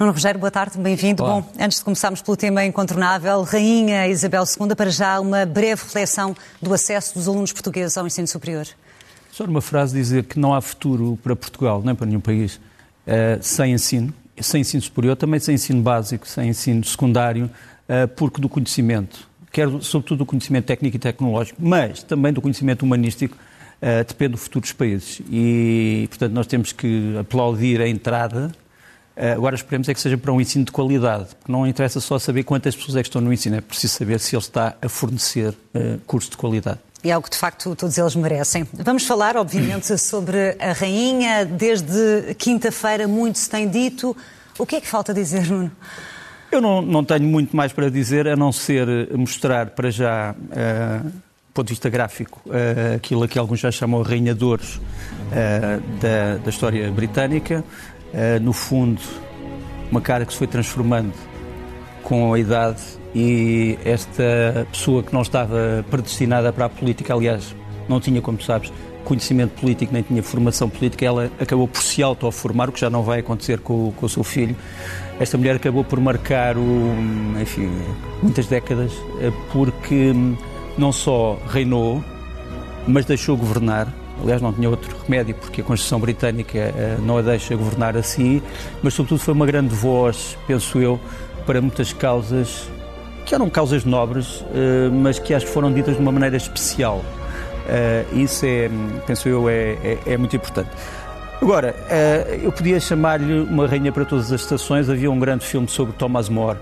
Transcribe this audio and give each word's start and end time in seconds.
Nuno 0.00 0.12
Rogério, 0.12 0.40
boa 0.40 0.50
tarde, 0.50 0.78
bem-vindo. 0.78 1.22
Bom, 1.22 1.44
antes 1.60 1.76
de 1.76 1.84
começarmos 1.84 2.22
pelo 2.22 2.34
tema 2.34 2.64
incontornável, 2.64 3.42
Rainha 3.42 4.08
Isabel 4.08 4.44
II, 4.44 4.74
para 4.74 4.88
já 4.88 5.20
uma 5.20 5.44
breve 5.44 5.82
reflexão 5.82 6.34
do 6.58 6.72
acesso 6.72 7.12
dos 7.12 7.28
alunos 7.28 7.52
portugueses 7.52 7.98
ao 7.98 8.06
ensino 8.06 8.26
superior. 8.26 8.66
Só 9.30 9.44
uma 9.44 9.60
frase 9.60 9.94
dizer 9.94 10.24
que 10.24 10.38
não 10.38 10.54
há 10.54 10.62
futuro 10.62 11.18
para 11.22 11.36
Portugal, 11.36 11.82
nem 11.84 11.94
para 11.94 12.06
nenhum 12.06 12.20
país, 12.20 12.54
uh, 12.56 13.42
sem 13.42 13.74
ensino, 13.74 14.10
sem 14.40 14.62
ensino 14.62 14.82
superior, 14.82 15.16
também 15.16 15.38
sem 15.38 15.56
ensino 15.56 15.82
básico, 15.82 16.26
sem 16.26 16.48
ensino 16.48 16.82
secundário, 16.82 17.50
uh, 17.86 18.08
porque 18.16 18.40
do 18.40 18.48
conhecimento, 18.48 19.28
quer 19.52 19.68
sobretudo 19.82 20.20
do 20.20 20.24
conhecimento 20.24 20.64
técnico 20.64 20.96
e 20.96 20.98
tecnológico, 20.98 21.60
mas 21.62 22.02
também 22.02 22.32
do 22.32 22.40
conhecimento 22.40 22.86
humanístico, 22.86 23.36
uh, 23.36 24.02
depende 24.08 24.30
do 24.32 24.38
futuro 24.38 24.62
dos 24.62 24.72
países. 24.72 25.20
E, 25.30 26.06
portanto, 26.08 26.32
nós 26.32 26.46
temos 26.46 26.72
que 26.72 27.18
aplaudir 27.18 27.82
a 27.82 27.86
entrada 27.86 28.50
eh, 28.50 28.69
agora 29.34 29.54
esperemos 29.54 29.88
é 29.88 29.94
que 29.94 30.00
seja 30.00 30.16
para 30.16 30.32
um 30.32 30.40
ensino 30.40 30.64
de 30.64 30.72
qualidade, 30.72 31.26
porque 31.38 31.52
não 31.52 31.66
interessa 31.66 32.00
só 32.00 32.18
saber 32.18 32.44
quantas 32.44 32.74
pessoas 32.74 32.96
é 32.96 33.02
que 33.02 33.08
estão 33.08 33.20
no 33.20 33.32
ensino, 33.32 33.56
é 33.56 33.60
preciso 33.60 33.94
saber 33.94 34.18
se 34.20 34.34
ele 34.34 34.42
está 34.42 34.74
a 34.80 34.88
fornecer 34.88 35.50
uh, 35.50 35.98
cursos 36.06 36.30
de 36.30 36.36
qualidade. 36.36 36.78
E 37.02 37.10
é 37.10 37.12
algo 37.12 37.26
que, 37.26 37.32
de 37.32 37.38
facto, 37.38 37.74
todos 37.74 37.96
eles 37.96 38.14
merecem. 38.14 38.66
Vamos 38.72 39.06
falar, 39.06 39.36
obviamente, 39.36 39.96
sobre 39.98 40.56
a 40.58 40.72
Rainha. 40.72 41.44
Desde 41.46 42.34
quinta-feira 42.38 43.08
muito 43.08 43.38
se 43.38 43.48
tem 43.48 43.68
dito. 43.68 44.14
O 44.58 44.66
que 44.66 44.76
é 44.76 44.80
que 44.80 44.86
falta 44.86 45.14
dizer, 45.14 45.46
Nuno? 45.46 45.70
Eu 46.52 46.60
não, 46.60 46.82
não 46.82 47.04
tenho 47.04 47.26
muito 47.26 47.56
mais 47.56 47.72
para 47.72 47.90
dizer, 47.90 48.26
a 48.26 48.36
não 48.36 48.52
ser 48.52 49.08
mostrar 49.16 49.70
para 49.70 49.90
já, 49.90 50.34
uh, 50.34 51.04
do 51.04 51.54
ponto 51.54 51.68
de 51.68 51.72
vista 51.72 51.88
gráfico, 51.88 52.42
uh, 52.46 52.96
aquilo 52.96 53.22
a 53.22 53.28
que 53.28 53.38
alguns 53.38 53.60
já 53.60 53.70
chamam 53.70 54.02
Rainha 54.02 54.34
de 54.34 54.44
Ouros 54.44 54.76
uh, 54.76 54.80
da, 56.00 56.38
da 56.42 56.50
história 56.50 56.90
britânica. 56.90 57.64
Uh, 58.12 58.40
no 58.42 58.52
fundo, 58.52 59.00
uma 59.90 60.00
cara 60.00 60.24
que 60.24 60.32
se 60.32 60.38
foi 60.38 60.46
transformando 60.46 61.12
com 62.02 62.32
a 62.32 62.38
idade 62.38 62.82
e 63.14 63.78
esta 63.84 64.66
pessoa 64.70 65.02
que 65.02 65.12
não 65.12 65.22
estava 65.22 65.84
predestinada 65.90 66.52
para 66.52 66.66
a 66.66 66.68
política, 66.68 67.14
aliás, 67.14 67.54
não 67.88 68.00
tinha, 68.00 68.20
como 68.20 68.40
sabes, 68.40 68.72
conhecimento 69.04 69.60
político, 69.60 69.92
nem 69.92 70.02
tinha 70.02 70.22
formação 70.22 70.68
política, 70.68 71.04
ela 71.04 71.30
acabou 71.40 71.66
por 71.66 71.82
se 71.82 72.02
auto-formar, 72.02 72.68
o 72.68 72.72
que 72.72 72.80
já 72.80 72.88
não 72.88 73.02
vai 73.02 73.20
acontecer 73.20 73.58
com, 73.58 73.92
com, 73.92 74.06
o 74.06 74.08
seu 74.08 74.22
filho. 74.22 74.54
Esta 75.18 75.36
mulher 75.36 75.56
acabou 75.56 75.82
por 75.82 76.00
marcar 76.00 76.56
o, 76.56 76.94
enfim, 77.40 77.70
muitas 78.22 78.46
décadas, 78.46 78.92
eh, 79.20 79.32
porque 79.52 80.12
hum, 80.12 80.36
não 80.78 80.92
só 80.92 81.38
reinou, 81.48 82.04
mas 82.86 83.04
deixou 83.04 83.36
governar, 83.36 83.92
aliás 84.22 84.40
não 84.42 84.52
tinha 84.52 84.68
outro 84.68 84.94
remédio 85.04 85.34
porque 85.34 85.60
a 85.60 85.64
Constituição 85.64 85.98
Britânica 86.00 86.58
eh, 86.58 86.96
não 87.00 87.18
a 87.18 87.22
deixa 87.22 87.54
governar 87.56 87.96
assim, 87.96 88.42
mas 88.82 88.94
sobretudo 88.94 89.20
foi 89.20 89.34
uma 89.34 89.46
grande 89.46 89.74
voz, 89.74 90.36
penso 90.46 90.78
eu, 90.78 91.00
para 91.46 91.60
muitas 91.60 91.92
causas 91.92 92.68
que 93.24 93.34
eram 93.34 93.48
causas 93.48 93.84
nobres, 93.84 94.44
eh, 94.54 94.88
mas 94.92 95.18
que 95.18 95.34
acho 95.34 95.46
que 95.46 95.52
foram 95.52 95.72
ditas 95.72 95.96
de 95.96 96.02
uma 96.02 96.12
maneira 96.12 96.36
especial. 96.36 97.04
Eh, 97.68 98.04
isso 98.12 98.44
é, 98.46 98.70
penso 99.06 99.28
eu, 99.28 99.48
é, 99.48 99.76
é, 99.82 99.98
é 100.06 100.16
muito 100.16 100.34
importante. 100.36 100.70
Agora, 101.40 101.74
eu 102.42 102.52
podia 102.52 102.78
chamar-lhe 102.78 103.40
uma 103.40 103.66
rainha 103.66 103.90
para 103.90 104.04
todas 104.04 104.30
as 104.30 104.42
estações. 104.42 104.90
Havia 104.90 105.10
um 105.10 105.18
grande 105.18 105.42
filme 105.42 105.66
sobre 105.66 105.94
Thomas 105.94 106.28
More 106.28 106.58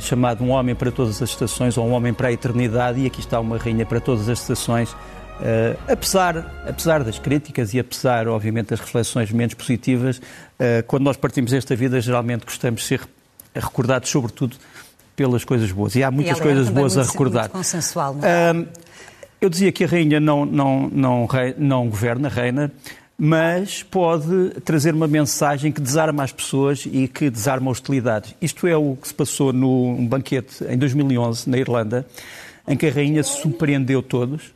chamado 0.00 0.42
Um 0.42 0.50
Homem 0.50 0.74
para 0.74 0.90
Todas 0.90 1.22
as 1.22 1.28
Estações 1.30 1.76
ou 1.76 1.86
Um 1.86 1.92
Homem 1.92 2.14
para 2.14 2.28
a 2.28 2.32
Eternidade, 2.32 3.00
e 3.00 3.06
aqui 3.06 3.20
está 3.20 3.38
uma 3.38 3.58
rainha 3.58 3.84
para 3.84 4.00
todas 4.00 4.28
as 4.28 4.40
estações 4.40 4.96
Uh, 5.42 5.76
apesar, 5.88 6.64
apesar 6.68 7.02
das 7.02 7.18
críticas 7.18 7.74
e 7.74 7.80
apesar, 7.80 8.28
obviamente, 8.28 8.68
das 8.68 8.78
reflexões 8.78 9.32
menos 9.32 9.54
positivas, 9.54 10.18
uh, 10.18 10.84
quando 10.86 11.02
nós 11.02 11.16
partimos 11.16 11.50
desta 11.50 11.74
vida, 11.74 12.00
geralmente 12.00 12.44
gostamos 12.44 12.82
de 12.82 12.86
ser 12.86 13.00
recordados, 13.52 14.08
sobretudo, 14.08 14.56
pelas 15.16 15.44
coisas 15.44 15.72
boas. 15.72 15.96
E 15.96 16.04
há 16.04 16.12
muitas 16.12 16.38
e 16.38 16.40
coisas 16.40 16.68
boas 16.68 16.94
muito, 16.94 17.08
a 17.08 17.10
recordar. 17.10 17.42
Muito 17.42 17.52
consensual, 17.54 18.14
não 18.14 18.24
é? 18.24 18.52
Uh, 18.52 18.68
eu 19.40 19.50
dizia 19.50 19.72
que 19.72 19.82
a 19.82 19.88
rainha 19.88 20.20
não, 20.20 20.46
não, 20.46 20.88
não, 20.88 21.28
não 21.58 21.88
governa, 21.88 22.28
reina, 22.28 22.70
mas 23.18 23.82
pode 23.82 24.50
trazer 24.64 24.94
uma 24.94 25.08
mensagem 25.08 25.72
que 25.72 25.80
desarma 25.80 26.22
as 26.22 26.30
pessoas 26.30 26.86
e 26.86 27.08
que 27.08 27.28
desarma 27.28 27.68
hostilidades. 27.68 28.32
Isto 28.40 28.68
é 28.68 28.76
o 28.76 28.94
que 28.94 29.08
se 29.08 29.14
passou 29.14 29.52
num 29.52 30.06
banquete 30.06 30.62
em 30.68 30.78
2011, 30.78 31.50
na 31.50 31.58
Irlanda, 31.58 32.06
em 32.68 32.76
que 32.76 32.86
a 32.86 32.92
rainha 32.92 33.24
surpreendeu 33.24 34.00
todos 34.00 34.52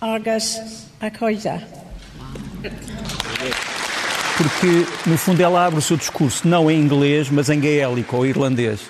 agus 0.00 0.86
a. 1.00 1.60
Porque, 4.36 4.86
no 5.08 5.18
fundo, 5.18 5.42
ela 5.42 5.66
abre 5.66 5.78
o 5.78 5.82
seu 5.82 5.96
discurso 5.96 6.46
não 6.46 6.70
em 6.70 6.80
inglês, 6.80 7.28
mas 7.28 7.50
em 7.50 7.58
gaélico 7.58 8.16
ou 8.16 8.26
irlandês. 8.26 8.80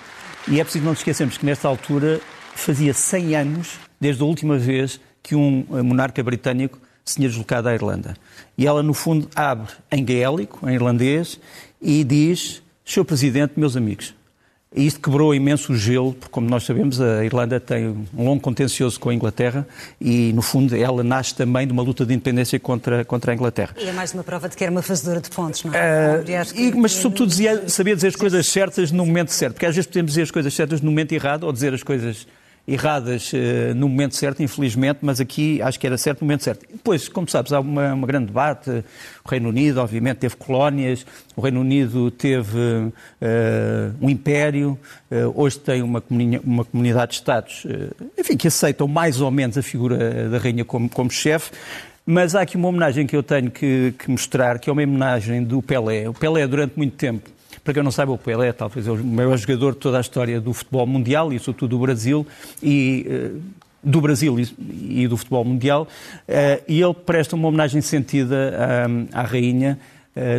E 0.47 0.61
é 0.61 0.65
preciso 0.65 0.85
não 0.85 0.93
nos 0.93 1.01
esquecermos 1.01 1.39
que, 1.39 1.47
nesta 1.47 1.67
altura, 1.67 2.21
fazia 2.55 2.93
100 2.93 3.37
anos 3.37 3.79
desde 4.01 4.23
a 4.23 4.27
última 4.27 4.59
vez 4.59 5.01
que 5.23 5.35
um 5.35 5.65
monarca 5.83 6.23
britânico 6.23 6.79
se 7.05 7.17
tinha 7.17 7.29
deslocado 7.29 7.69
à 7.69 7.75
Irlanda. 7.75 8.15
E 8.57 8.67
ela, 8.67 8.83
no 8.83 8.93
fundo, 8.93 9.29
abre 9.35 9.73
em 9.91 10.05
gaélico, 10.05 10.69
em 10.69 10.75
irlandês, 10.75 11.41
e 11.81 12.05
diz: 12.05 12.63
Sr. 12.85 13.05
Presidente, 13.05 13.55
meus 13.57 13.77
amigos, 13.77 14.15
e 14.75 14.87
isto 14.87 15.01
quebrou 15.01 15.35
imenso 15.35 15.73
o 15.73 15.77
gelo, 15.77 16.13
porque, 16.13 16.31
como 16.31 16.49
nós 16.49 16.65
sabemos, 16.65 17.01
a 17.01 17.25
Irlanda 17.25 17.59
tem 17.59 17.89
um 18.15 18.25
longo 18.25 18.41
contencioso 18.41 19.01
com 19.01 19.09
a 19.09 19.15
Inglaterra 19.15 19.67
e, 19.99 20.31
no 20.35 20.43
fundo, 20.43 20.77
ela 20.77 21.03
nasce 21.03 21.35
também 21.35 21.67
de 21.67 21.73
uma 21.73 21.83
luta 21.83 22.05
de 22.05 22.13
independência 22.13 22.61
contra, 22.61 23.03
contra 23.05 23.33
a 23.33 23.35
Inglaterra. 23.35 23.75
E 23.79 23.89
é 23.89 23.93
mais 23.93 24.13
uma 24.13 24.23
prova 24.23 24.47
de 24.47 24.57
que 24.57 24.63
era 24.63 24.71
uma 24.71 24.83
fazedora 24.83 25.23
de 25.23 25.31
pontos, 25.31 25.65
não 25.65 25.73
é? 25.73 26.19
Uh, 26.21 26.61
e, 26.61 26.73
mas, 26.73 26.93
sobretudo, 26.93 27.31
dizia, 27.31 27.67
sabia 27.69 27.95
dizer 27.95 28.09
as 28.09 28.17
coisas 28.17 28.47
certas 28.47 28.93
no 28.93 29.07
momento 29.07 29.33
certo, 29.33 29.55
porque 29.55 29.67
às 29.67 29.75
vezes 29.75 29.87
podemos 29.87 30.13
dizer 30.13 30.23
as 30.23 30.31
coisas 30.31 30.53
certas 30.53 30.83
no 30.83 30.91
momento 30.91 31.13
errado 31.13 31.45
ou 31.45 31.53
dizer 31.53 31.73
as 31.73 31.83
coisas 31.83 32.27
erradas 32.69 33.33
uh, 33.33 33.75
no 33.75 33.89
momento 33.89 34.15
certo, 34.15 34.43
infelizmente, 34.43 34.99
mas 35.01 35.21
aqui 35.21 35.61
acho 35.63 35.81
que 35.81 35.87
era 35.87 35.97
certo 35.97 36.21
no 36.21 36.27
momento 36.27 36.45
certo. 36.45 36.67
Depois, 36.71 37.09
como 37.09 37.29
sabes, 37.29 37.53
há 37.53 37.61
uma, 37.61 37.95
uma 37.95 38.07
grande 38.07 38.27
debate. 38.27 38.85
O 39.25 39.29
Reino 39.29 39.49
Unido, 39.49 39.81
obviamente, 39.81 40.19
teve 40.19 40.37
colónias, 40.37 41.07
o 41.35 41.41
Reino 41.41 41.61
Unido 41.61 42.11
teve 42.11 42.59
uh, 42.59 42.93
um 44.01 44.11
império, 44.11 44.79
uh, 45.11 45.33
hoje 45.35 45.59
tem 45.59 45.83
uma, 45.83 46.03
comuni 46.03 46.39
uma 46.45 46.65
comunidade 46.65 47.13
de 47.13 47.15
Estados, 47.19 47.67
enfim, 48.19 48.37
que 48.37 48.49
aceitam 48.49 48.87
mais 48.87 49.21
ou 49.21 49.31
menos 49.31 49.57
a 49.57 49.63
figura 49.63 50.29
da 50.29 50.39
rainha 50.39 50.65
como, 50.65 50.89
como 50.89 51.11
chefe. 51.11 51.51
Mas 52.05 52.35
há 52.35 52.41
aqui 52.43 52.57
uma 52.57 52.69
homenagem 52.69 53.07
que 53.07 53.15
eu 53.15 53.23
tenho 53.23 53.51
que, 53.51 53.95
que 53.99 54.11
mostrar, 54.11 54.59
que 54.59 54.71
é 54.71 54.73
uma 54.73 54.83
homenagem 54.83 55.43
do 55.43 55.61
Pelé. 55.61 56.09
O 56.09 56.15
Pelé, 56.15 56.47
durante 56.47 56.73
muito 56.77 56.97
tempo, 56.97 57.29
para 57.69 57.75
quem 57.75 57.83
não 57.83 57.91
saiba, 57.91 58.13
o 58.13 58.17
Pelé 58.17 58.51
talvez 58.51 58.87
é 58.87 58.91
o 58.91 59.05
maior 59.05 59.37
jogador 59.37 59.75
de 59.75 59.79
toda 59.79 59.99
a 59.99 60.01
história 60.01 60.41
do 60.41 60.55
futebol 60.55 60.87
mundial 60.87 61.35
e, 61.35 61.39
sobretudo, 61.39 61.77
do 61.77 61.79
Brasil. 61.79 62.27
E, 62.63 63.07
uh, 63.07 63.43
do 63.85 64.01
Brasil 64.01 64.37
e, 64.41 65.07
do 65.07 65.19
futebol 65.19 65.45
mundial, 65.45 65.87
uh, 66.27 66.65
e 66.67 66.81
ele 66.81 66.95
presta 66.95 67.37
uma 67.37 67.47
homenagem 67.47 67.83
sentida 67.83 68.89
à, 69.13 69.21
à 69.21 69.23
rainha, 69.23 69.79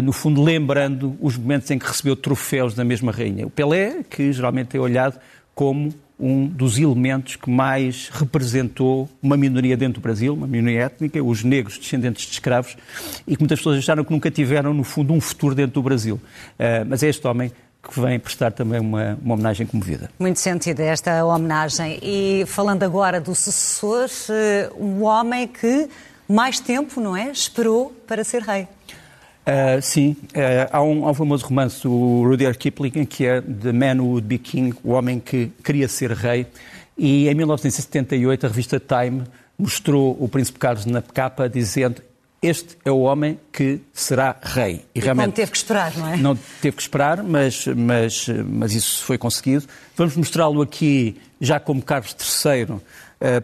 no 0.04 0.12
fundo 0.12 0.44
lembrando 0.44 1.16
os 1.22 1.38
momentos 1.38 1.72
em 1.72 1.80
que 1.80 1.86
recebeu 1.86 2.14
troféus 2.14 2.74
da 2.74 2.84
mesma 2.84 3.14
rainha. 3.14 3.48
O 3.48 3.50
Pelé, 3.50 4.04
que 4.10 4.34
geralmente 4.34 4.76
é 4.76 4.80
olhado 4.80 5.18
como 5.56 5.94
um 6.20 6.46
dos 6.48 6.78
elementos 6.78 7.36
que 7.36 7.50
mais 7.50 8.10
representou 8.10 9.10
uma 9.22 9.38
minoria 9.38 9.78
dentro 9.78 10.02
do 10.02 10.04
Brasil, 10.04 10.34
uma 10.34 10.48
minoria 10.48 10.84
étnica, 10.84 11.24
os 11.24 11.44
negros 11.44 11.78
descendentes 11.78 12.26
de 12.26 12.34
escravos, 12.34 12.76
e 13.26 13.36
que 13.36 13.42
muitas 13.42 13.60
pessoas 13.60 13.78
acharam 13.78 14.04
que 14.04 14.12
nunca 14.12 14.30
tiveram, 14.30 14.74
no 14.74 14.84
fundo, 14.84 15.14
um 15.14 15.22
futuro 15.22 15.56
dentro 15.56 15.76
do 15.76 15.84
Brasil. 15.84 16.16
Uh, 16.16 16.86
mas 16.88 17.02
é 17.04 17.08
este 17.08 17.26
homem 17.26 17.52
que 17.82 18.00
vem 18.00 18.20
prestar 18.20 18.52
também 18.52 18.80
uma, 18.80 19.18
uma 19.24 19.36
homenagem 19.36 19.66
comovida. 19.66 20.10
Muito 20.20 20.40
sentido 20.40 20.82
esta 20.82 21.24
homenagem. 21.24 21.98
E 22.04 22.44
falando 22.46 22.84
agora 22.84 23.22
do 23.22 23.34
sucessor, 23.34 24.10
um 24.78 25.04
homem 25.04 25.48
que 25.48 25.88
mais 26.30 26.60
tempo, 26.60 27.02
não 27.02 27.18
é, 27.18 27.32
esperou 27.32 27.92
para 28.06 28.24
ser 28.24 28.44
rei. 28.44 28.68
Uh, 29.50 29.82
sim, 29.82 30.16
uh, 30.36 30.70
há, 30.72 30.84
um, 30.84 31.08
há 31.08 31.12
um 31.12 31.14
famoso 31.16 31.48
romance 31.48 31.82
do 31.82 32.22
Rudyard 32.24 32.56
Kipling 32.56 33.04
que 33.06 33.26
é 33.26 33.42
The 33.42 33.72
Man 33.72 34.00
Who 34.00 34.10
Would 34.12 34.28
Be 34.28 34.38
King, 34.38 34.78
o 34.84 34.92
homem 34.92 35.20
que 35.20 35.52
queria 35.64 35.88
ser 35.88 36.12
rei. 36.12 36.46
E 36.96 37.28
em 37.28 37.34
1978 37.34 38.46
a 38.46 38.50
revista 38.50 38.80
Time 38.80 39.24
mostrou 39.58 40.16
o 40.20 40.30
Príncipe 40.30 40.60
Carlos 40.60 40.86
na 40.86 41.02
capa 41.02 41.50
dizendo 41.50 42.00
este 42.44 42.78
é 42.86 42.92
o 42.92 43.00
homem 43.00 43.40
que 43.52 43.82
será 43.92 44.36
rei. 44.40 44.86
E, 44.94 45.00
e 45.00 45.02
realmente 45.02 45.26
não 45.26 45.34
teve 45.34 45.52
que 45.52 45.58
esperar, 45.58 45.98
não 45.98 46.08
é? 46.08 46.18
Não 46.18 46.36
teve 46.62 46.76
que 46.76 46.82
esperar, 46.84 47.24
mas, 47.24 47.66
mas, 47.66 48.28
mas 48.46 48.74
isso 48.74 49.04
foi 49.04 49.18
conseguido. 49.18 49.66
Vamos 49.96 50.16
mostrá-lo 50.16 50.62
aqui 50.62 51.18
já 51.42 51.60
como 51.60 51.82
Carlos 51.82 52.16
III, 52.46 52.76
uh, 52.76 52.82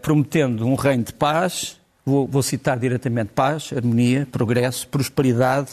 prometendo 0.00 0.64
um 0.64 0.76
reino 0.76 1.02
de 1.02 1.12
paz. 1.12 1.76
Vou, 2.04 2.28
vou 2.28 2.42
citar 2.42 2.78
diretamente 2.78 3.32
paz, 3.34 3.72
harmonia, 3.74 4.28
progresso, 4.30 4.86
prosperidade, 4.86 5.72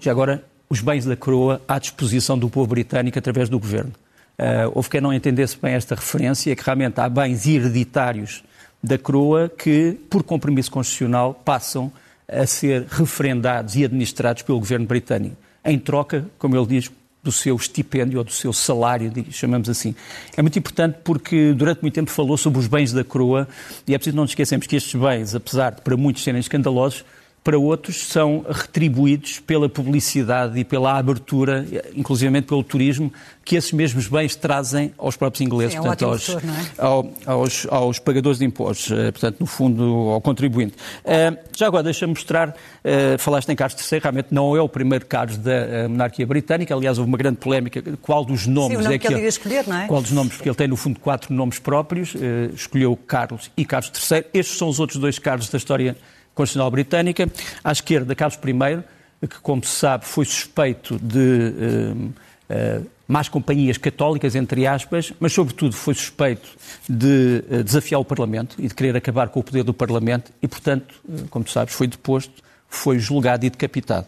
já 0.00 0.10
agora, 0.10 0.42
os 0.68 0.80
bens 0.80 1.04
da 1.04 1.16
coroa 1.16 1.60
à 1.68 1.78
disposição 1.78 2.38
do 2.38 2.48
povo 2.48 2.68
britânico 2.68 3.18
através 3.18 3.48
do 3.48 3.58
governo. 3.58 3.92
Uh, 4.38 4.72
houve 4.74 4.88
quem 4.88 5.00
não 5.00 5.12
entendesse 5.12 5.58
bem 5.60 5.74
esta 5.74 5.94
referência, 5.94 6.54
que 6.56 6.64
realmente 6.64 6.98
há 6.98 7.08
bens 7.08 7.46
hereditários 7.46 8.42
da 8.82 8.96
coroa 8.96 9.48
que, 9.50 9.98
por 10.08 10.22
compromisso 10.22 10.70
constitucional, 10.70 11.34
passam 11.34 11.92
a 12.26 12.46
ser 12.46 12.86
referendados 12.88 13.76
e 13.76 13.84
administrados 13.84 14.42
pelo 14.42 14.58
governo 14.58 14.86
britânico. 14.86 15.36
Em 15.62 15.78
troca, 15.78 16.24
como 16.38 16.56
ele 16.56 16.66
diz, 16.66 16.90
do 17.22 17.30
seu 17.30 17.54
estipêndio 17.56 18.18
ou 18.18 18.24
do 18.24 18.32
seu 18.32 18.52
salário, 18.52 19.12
chamamos 19.30 19.68
assim. 19.68 19.94
É 20.34 20.40
muito 20.40 20.58
importante 20.58 20.98
porque 21.04 21.52
durante 21.52 21.82
muito 21.82 21.94
tempo 21.94 22.10
falou 22.10 22.38
sobre 22.38 22.58
os 22.58 22.66
bens 22.66 22.92
da 22.92 23.04
coroa 23.04 23.46
e 23.86 23.94
é 23.94 23.98
preciso 23.98 24.16
não 24.16 24.22
nos 24.22 24.30
esquecermos 24.30 24.66
que 24.66 24.76
estes 24.76 24.98
bens, 24.98 25.34
apesar 25.34 25.74
de 25.74 25.82
para 25.82 25.96
muitos 25.96 26.22
serem 26.22 26.40
escandalosos, 26.40 27.04
para 27.42 27.58
outros 27.58 28.06
são 28.08 28.44
retribuídos 28.48 29.40
pela 29.40 29.68
publicidade 29.68 30.58
e 30.58 30.64
pela 30.64 30.98
abertura, 30.98 31.66
inclusivamente 31.94 32.46
pelo 32.46 32.62
turismo, 32.62 33.10
que 33.42 33.56
esses 33.56 33.72
mesmos 33.72 34.06
bens 34.06 34.36
trazem 34.36 34.92
aos 34.98 35.16
próprios 35.16 35.40
ingleses, 35.40 35.72
Sim, 35.72 35.78
é 35.78 35.82
portanto, 35.82 36.04
aos, 36.04 36.28
é? 36.28 36.40
ao, 36.78 37.10
aos, 37.24 37.66
aos, 37.70 37.98
pagadores 37.98 38.38
de 38.38 38.44
impostos, 38.44 38.92
eh, 38.92 39.10
portanto, 39.10 39.40
no 39.40 39.46
fundo, 39.46 39.82
ao 40.10 40.20
contribuinte. 40.20 40.74
Uh, 41.04 41.36
já 41.56 41.66
agora, 41.66 41.82
deixa-me 41.82 42.12
mostrar, 42.12 42.50
uh, 42.50 43.18
falaste 43.18 43.48
em 43.48 43.56
Carlos 43.56 43.90
III, 43.90 44.00
realmente 44.00 44.28
não 44.30 44.54
é 44.54 44.60
o 44.60 44.68
primeiro 44.68 45.06
Carlos 45.06 45.38
da 45.38 45.88
monarquia 45.88 46.26
britânica, 46.26 46.74
aliás, 46.74 46.98
houve 46.98 47.10
uma 47.10 47.18
grande 47.18 47.38
polémica, 47.38 47.82
qual 48.02 48.24
dos 48.24 48.46
nomes 48.46 48.76
Sim, 48.76 48.84
nome 48.84 48.94
é 48.94 48.98
que, 48.98 49.08
que 49.08 49.14
ele 49.14 49.22
ia 49.22 49.28
escolher, 49.28 49.66
não 49.66 49.76
é? 49.78 49.86
Qual 49.86 50.02
dos 50.02 50.12
nomes, 50.12 50.36
porque 50.36 50.48
ele 50.48 50.56
tem, 50.56 50.68
no 50.68 50.76
fundo, 50.76 51.00
quatro 51.00 51.32
nomes 51.34 51.58
próprios, 51.58 52.14
uh, 52.14 52.18
escolheu 52.54 52.96
Carlos 53.06 53.50
e 53.56 53.64
Carlos 53.64 53.90
III. 54.10 54.26
Estes 54.34 54.58
são 54.58 54.68
os 54.68 54.78
outros 54.78 55.00
dois 55.00 55.18
Carlos 55.18 55.48
da 55.48 55.56
história 55.56 55.96
Constitucional 56.40 56.70
Britânica. 56.70 57.30
À 57.62 57.72
esquerda, 57.72 58.14
Carlos 58.14 58.38
I, 58.42 59.26
que, 59.26 59.40
como 59.40 59.62
se 59.62 59.72
sabe, 59.72 60.06
foi 60.06 60.24
suspeito 60.24 60.98
de 60.98 61.18
uh, 61.18 61.96
uh, 61.98 62.86
más 63.06 63.28
companhias 63.28 63.76
católicas, 63.76 64.34
entre 64.34 64.66
aspas, 64.66 65.12
mas, 65.20 65.32
sobretudo, 65.32 65.74
foi 65.74 65.92
suspeito 65.92 66.48
de 66.88 67.44
uh, 67.50 67.62
desafiar 67.62 68.00
o 68.00 68.04
Parlamento 68.04 68.56
e 68.58 68.66
de 68.66 68.74
querer 68.74 68.96
acabar 68.96 69.28
com 69.28 69.40
o 69.40 69.44
poder 69.44 69.62
do 69.62 69.74
Parlamento 69.74 70.32
e, 70.40 70.48
portanto, 70.48 70.94
como 71.28 71.44
tu 71.44 71.50
sabes, 71.50 71.74
foi 71.74 71.86
deposto, 71.86 72.42
foi 72.68 72.98
julgado 72.98 73.44
e 73.44 73.50
decapitado. 73.50 74.06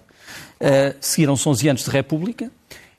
Seguiram-se 1.00 1.48
11 1.48 1.68
anos 1.68 1.84
de 1.84 1.90
República, 1.90 2.48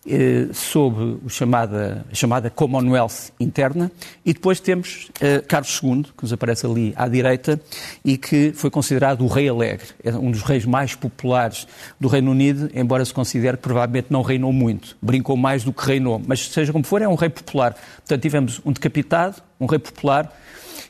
eh, 0.05 0.47
sob 0.53 1.19
o 1.25 1.29
chamada, 1.29 2.05
a 2.11 2.15
chamada 2.15 2.49
Commonwealth 2.49 3.31
interna, 3.39 3.91
e 4.25 4.33
depois 4.33 4.59
temos 4.59 5.09
eh, 5.21 5.39
Carlos 5.47 5.79
II, 5.81 6.03
que 6.03 6.23
nos 6.23 6.33
aparece 6.33 6.65
ali 6.65 6.93
à 6.95 7.07
direita, 7.07 7.59
e 8.03 8.17
que 8.17 8.51
foi 8.53 8.69
considerado 8.69 9.23
o 9.23 9.27
rei 9.27 9.47
alegre, 9.47 9.87
é 10.03 10.13
um 10.13 10.31
dos 10.31 10.41
reis 10.41 10.65
mais 10.65 10.95
populares 10.95 11.67
do 11.99 12.07
Reino 12.07 12.31
Unido, 12.31 12.69
embora 12.73 13.05
se 13.05 13.13
considere 13.13 13.57
que 13.57 13.63
provavelmente 13.63 14.07
não 14.09 14.21
reinou 14.21 14.51
muito, 14.51 14.97
brincou 15.01 15.37
mais 15.37 15.63
do 15.63 15.71
que 15.71 15.85
reinou, 15.85 16.21
mas 16.25 16.47
seja 16.49 16.71
como 16.71 16.83
for, 16.83 17.01
é 17.01 17.07
um 17.07 17.15
rei 17.15 17.29
popular. 17.29 17.75
Portanto, 17.97 18.21
tivemos 18.21 18.61
um 18.65 18.71
decapitado, 18.71 19.41
um 19.59 19.65
rei 19.65 19.79
popular, 19.79 20.31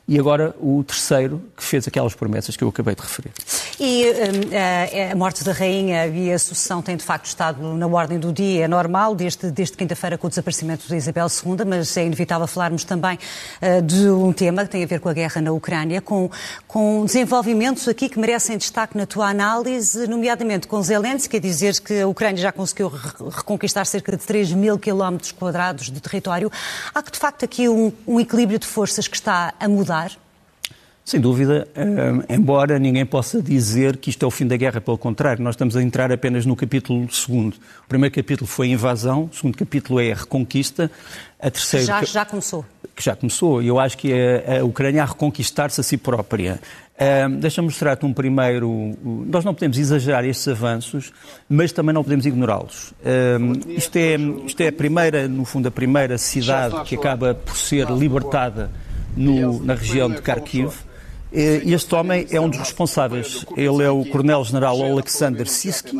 e 0.05 0.19
agora 0.19 0.53
o 0.59 0.83
terceiro 0.83 1.41
que 1.55 1.63
fez 1.63 1.87
aquelas 1.87 2.13
promessas 2.13 2.57
que 2.57 2.63
eu 2.63 2.67
acabei 2.67 2.93
de 2.93 3.01
referir. 3.01 3.31
E 3.79 4.05
um, 4.05 5.11
a 5.11 5.15
morte 5.15 5.43
da 5.45 5.53
rainha 5.53 6.07
e 6.07 6.31
a 6.31 6.37
sucessão 6.37 6.81
têm 6.81 6.97
de 6.97 7.03
facto 7.03 7.25
estado 7.25 7.61
na 7.75 7.87
ordem 7.87 8.19
do 8.19 8.33
dia, 8.33 8.65
é 8.65 8.67
normal, 8.67 9.15
desde, 9.15 9.49
desde 9.49 9.77
quinta-feira 9.77 10.17
com 10.17 10.27
o 10.27 10.29
desaparecimento 10.29 10.87
de 10.87 10.95
Isabel 10.95 11.27
II, 11.27 11.65
mas 11.65 11.95
é 11.95 12.05
inevitável 12.05 12.45
falarmos 12.47 12.83
também 12.83 13.17
uh, 13.61 13.81
de 13.81 14.09
um 14.09 14.33
tema 14.33 14.65
que 14.65 14.71
tem 14.71 14.83
a 14.83 14.87
ver 14.87 14.99
com 14.99 15.07
a 15.07 15.13
guerra 15.13 15.41
na 15.41 15.53
Ucrânia, 15.53 16.01
com, 16.01 16.29
com 16.67 17.05
desenvolvimentos 17.05 17.87
aqui 17.87 18.09
que 18.09 18.19
merecem 18.19 18.57
destaque 18.57 18.97
na 18.97 19.05
tua 19.05 19.29
análise, 19.29 20.05
nomeadamente 20.05 20.67
com 20.67 20.81
Zelensky, 20.81 21.37
a 21.37 21.39
dizer 21.39 21.79
que 21.79 22.01
a 22.01 22.07
Ucrânia 22.07 22.41
já 22.41 22.51
conseguiu 22.51 22.89
reconquistar 22.89 23.85
cerca 23.85 24.11
de 24.11 24.17
3 24.17 24.51
mil 24.51 24.77
quilómetros 24.77 25.31
quadrados 25.31 25.89
de 25.89 26.01
território. 26.01 26.51
Há 26.93 27.01
que 27.01 27.11
de 27.11 27.17
facto 27.17 27.45
aqui 27.45 27.69
um, 27.69 27.91
um 28.05 28.19
equilíbrio 28.19 28.59
de 28.59 28.67
forças 28.67 29.07
que 29.07 29.15
está 29.15 29.53
a 29.57 29.67
mudar 29.67 29.92
mudar? 29.93 30.11
Sem 31.05 31.19
dúvida, 31.19 31.67
eh, 31.75 32.33
embora 32.33 32.79
ninguém 32.79 33.05
possa 33.05 33.41
dizer 33.41 33.97
que 33.97 34.09
isto 34.09 34.23
é 34.23 34.27
o 34.27 34.31
fim 34.31 34.47
da 34.47 34.55
guerra, 34.55 34.79
pelo 34.79 34.97
contrário, 34.97 35.43
nós 35.43 35.53
estamos 35.53 35.75
a 35.75 35.83
entrar 35.83 36.13
apenas 36.13 36.45
no 36.45 36.55
capítulo 36.55 37.11
segundo. 37.11 37.55
O 37.85 37.89
primeiro 37.89 38.15
capítulo 38.15 38.47
foi 38.47 38.67
a 38.67 38.71
invasão, 38.71 39.29
o 39.31 39.35
segundo 39.35 39.57
capítulo 39.57 39.99
é 39.99 40.13
a 40.13 40.15
reconquista, 40.15 40.89
a 41.41 41.51
terceira... 41.51 41.85
Já, 41.85 42.03
já 42.05 42.25
começou. 42.25 42.65
Que 42.95 43.03
já 43.03 43.17
começou, 43.17 43.61
e 43.61 43.67
eu 43.67 43.81
acho 43.81 43.97
que 43.97 44.13
é 44.13 44.59
a 44.59 44.63
Ucrânia 44.63 45.03
a 45.03 45.05
reconquistar-se 45.05 45.81
a 45.81 45.83
si 45.83 45.97
própria. 45.97 46.61
Uh, 46.95 47.35
Deixa-me 47.37 47.67
mostrar-te 47.67 48.05
um 48.05 48.13
primeiro. 48.13 48.95
Nós 49.27 49.43
não 49.43 49.53
podemos 49.53 49.77
exagerar 49.77 50.23
estes 50.23 50.47
avanços, 50.47 51.11
mas 51.49 51.73
também 51.73 51.93
não 51.93 52.03
podemos 52.03 52.25
ignorá-los. 52.25 52.91
Uh, 53.01 53.69
isto, 53.71 53.97
é, 53.97 54.15
isto 54.45 54.61
é 54.61 54.67
a 54.67 54.71
primeira, 54.71 55.27
no 55.27 55.43
fundo, 55.43 55.67
a 55.67 55.71
primeira 55.71 56.17
cidade 56.17 56.81
que 56.83 56.95
acaba 56.95 57.33
por 57.33 57.57
ser 57.57 57.89
libertada 57.89 58.71
no, 59.15 59.63
na 59.63 59.75
região 59.75 60.09
de 60.09 60.21
Kharkiv. 60.21 60.73
Este 61.33 61.95
homem 61.95 62.27
é 62.29 62.39
um 62.39 62.47
dos 62.47 62.59
responsáveis. 62.59 63.43
Ele 63.57 63.81
é 63.83 63.89
o 63.89 64.05
coronel-general 64.05 64.83
Alexander 64.83 65.47
Sisky, 65.47 65.97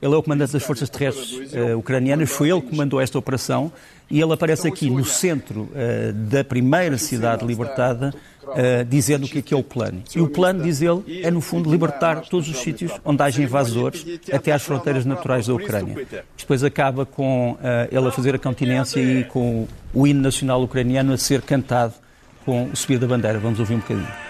ele 0.00 0.14
é 0.14 0.16
o 0.16 0.22
comandante 0.22 0.52
das 0.52 0.62
forças 0.62 0.88
terrestres 0.88 1.32
uh, 1.32 1.76
ucranianas, 1.76 2.30
foi 2.30 2.50
ele 2.50 2.60
que 2.60 2.68
comandou 2.68 3.00
esta 3.00 3.18
operação 3.18 3.72
e 4.08 4.20
ele 4.20 4.32
aparece 4.32 4.68
aqui 4.68 4.88
no 4.88 5.04
centro 5.04 5.62
uh, 5.62 6.12
da 6.12 6.44
primeira 6.44 6.96
cidade 6.98 7.44
libertada, 7.44 8.14
uh, 8.44 8.84
dizendo 8.88 9.26
o 9.26 9.28
que 9.28 9.40
é 9.40 9.42
que 9.42 9.52
é 9.52 9.56
o 9.56 9.62
plano. 9.64 10.04
E 10.14 10.20
o 10.20 10.28
plano, 10.28 10.62
diz 10.62 10.80
ele, 10.80 11.02
é 11.20 11.32
no 11.32 11.40
fundo 11.40 11.68
libertar 11.68 12.20
todos 12.20 12.48
os 12.48 12.56
sítios 12.58 12.92
onde 13.04 13.20
haja 13.24 13.42
invasores 13.42 14.06
até 14.32 14.52
às 14.52 14.62
fronteiras 14.62 15.04
naturais 15.04 15.48
da 15.48 15.54
Ucrânia. 15.54 16.06
Depois 16.38 16.62
acaba 16.62 17.04
com 17.04 17.58
ele 17.90 18.06
a 18.06 18.12
fazer 18.12 18.36
a 18.36 18.38
continência 18.38 19.00
e 19.00 19.24
com 19.24 19.66
o 19.92 20.06
hino 20.06 20.20
nacional 20.22 20.62
ucraniano 20.62 21.12
a 21.12 21.18
ser 21.18 21.42
cantado 21.42 22.05
com 22.46 22.70
o 22.72 22.76
subir 22.76 22.98
da 22.98 23.06
bandeira. 23.06 23.38
Vamos 23.38 23.60
ouvir 23.60 23.74
um 23.74 23.80
bocadinho. 23.80 24.26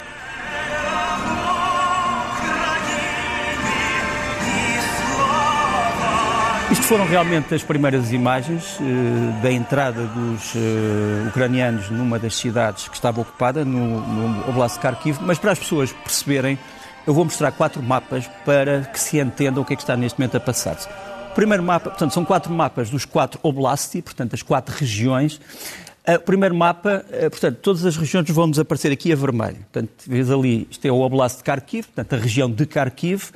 Isto 6.68 6.82
foram 6.82 7.06
realmente 7.06 7.54
as 7.54 7.62
primeiras 7.62 8.12
imagens 8.12 8.78
uh, 8.80 9.40
da 9.40 9.52
entrada 9.52 10.02
dos 10.02 10.54
uh, 10.56 11.28
ucranianos 11.28 11.88
numa 11.90 12.18
das 12.18 12.34
cidades 12.34 12.88
que 12.88 12.94
estava 12.96 13.20
ocupada, 13.20 13.64
no, 13.64 14.00
no 14.00 14.48
Oblast 14.48 14.80
Kharkiv, 14.80 15.18
mas 15.20 15.38
para 15.38 15.52
as 15.52 15.60
pessoas 15.60 15.92
perceberem, 15.92 16.58
eu 17.06 17.14
vou 17.14 17.24
mostrar 17.24 17.52
quatro 17.52 17.80
mapas 17.80 18.28
para 18.44 18.80
que 18.80 18.98
se 18.98 19.18
entenda 19.18 19.60
o 19.60 19.64
que 19.64 19.74
é 19.74 19.76
que 19.76 19.82
está 19.82 19.96
neste 19.96 20.18
momento 20.18 20.38
a 20.38 20.40
passar-se. 20.40 20.88
O 21.30 21.34
primeiro 21.36 21.62
mapa, 21.62 21.90
portanto, 21.90 22.12
são 22.12 22.24
quatro 22.24 22.52
mapas 22.52 22.90
dos 22.90 23.04
quatro 23.04 23.38
oblasti, 23.44 24.02
portanto, 24.02 24.34
as 24.34 24.42
quatro 24.42 24.74
regiões, 24.74 25.40
o 26.14 26.20
primeiro 26.20 26.54
mapa, 26.54 27.04
eh, 27.10 27.28
portanto, 27.28 27.56
todas 27.56 27.84
as 27.84 27.96
regiões 27.96 28.30
vão 28.30 28.48
desaparecer 28.48 28.92
aqui 28.92 29.12
a 29.12 29.16
vermelho. 29.16 29.56
Portanto, 29.56 29.90
vês 30.06 30.30
ali, 30.30 30.68
isto 30.70 30.84
é 30.86 30.92
o 30.92 31.00
Oblast 31.00 31.38
de 31.38 31.42
Kharkiv, 31.42 31.86
portanto, 31.86 32.14
a 32.14 32.16
região 32.22 32.48
de 32.48 32.64
Kharkiv. 32.64 33.30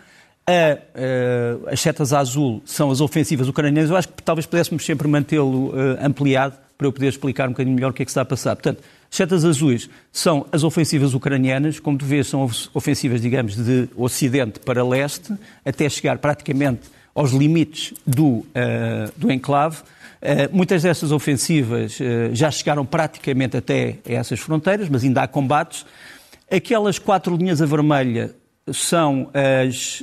A, 0.46 0.52
a, 0.52 0.78
eh, 0.94 1.56
as 1.66 1.80
setas 1.80 2.12
azul 2.12 2.62
são 2.64 2.90
as 2.92 3.00
ofensivas 3.00 3.48
ucranianas. 3.48 3.90
Eu 3.90 3.96
acho 3.96 4.08
que 4.08 4.22
talvez 4.22 4.46
pudéssemos 4.46 4.84
sempre 4.84 5.08
mantê-lo 5.08 5.70
uh, 5.70 5.98
ampliado 6.00 6.56
para 6.78 6.86
eu 6.86 6.92
poder 6.92 7.08
explicar 7.08 7.46
um 7.46 7.50
bocadinho 7.50 7.74
melhor 7.74 7.90
o 7.90 7.92
que 7.92 8.02
é 8.02 8.04
que 8.04 8.10
está 8.10 8.22
a 8.22 8.24
passar. 8.24 8.54
Portanto, 8.56 8.82
as 9.10 9.16
setas 9.16 9.44
azuis 9.44 9.90
são 10.12 10.46
as 10.50 10.62
ofensivas 10.62 11.12
ucranianas, 11.12 11.80
como 11.80 11.98
tu 11.98 12.04
vês, 12.04 12.28
são 12.28 12.48
ofensivas, 12.72 13.20
digamos, 13.20 13.56
de 13.56 13.88
ocidente 13.96 14.60
para 14.60 14.82
leste, 14.82 15.34
até 15.64 15.88
chegar 15.88 16.18
praticamente 16.18 16.88
aos 17.14 17.32
limites 17.32 17.94
do, 18.06 18.26
uh, 18.26 18.46
do 19.16 19.30
enclave. 19.30 19.78
Uh, 19.78 20.54
muitas 20.54 20.82
dessas 20.82 21.12
ofensivas 21.12 21.98
uh, 22.00 22.34
já 22.34 22.50
chegaram 22.50 22.84
praticamente 22.84 23.56
até 23.56 23.98
essas 24.04 24.40
fronteiras, 24.40 24.88
mas 24.88 25.02
ainda 25.04 25.22
há 25.22 25.28
combates. 25.28 25.84
Aquelas 26.50 26.98
quatro 26.98 27.36
linhas 27.36 27.62
a 27.62 27.66
vermelha 27.66 28.34
são 28.72 29.30
as, 29.32 30.02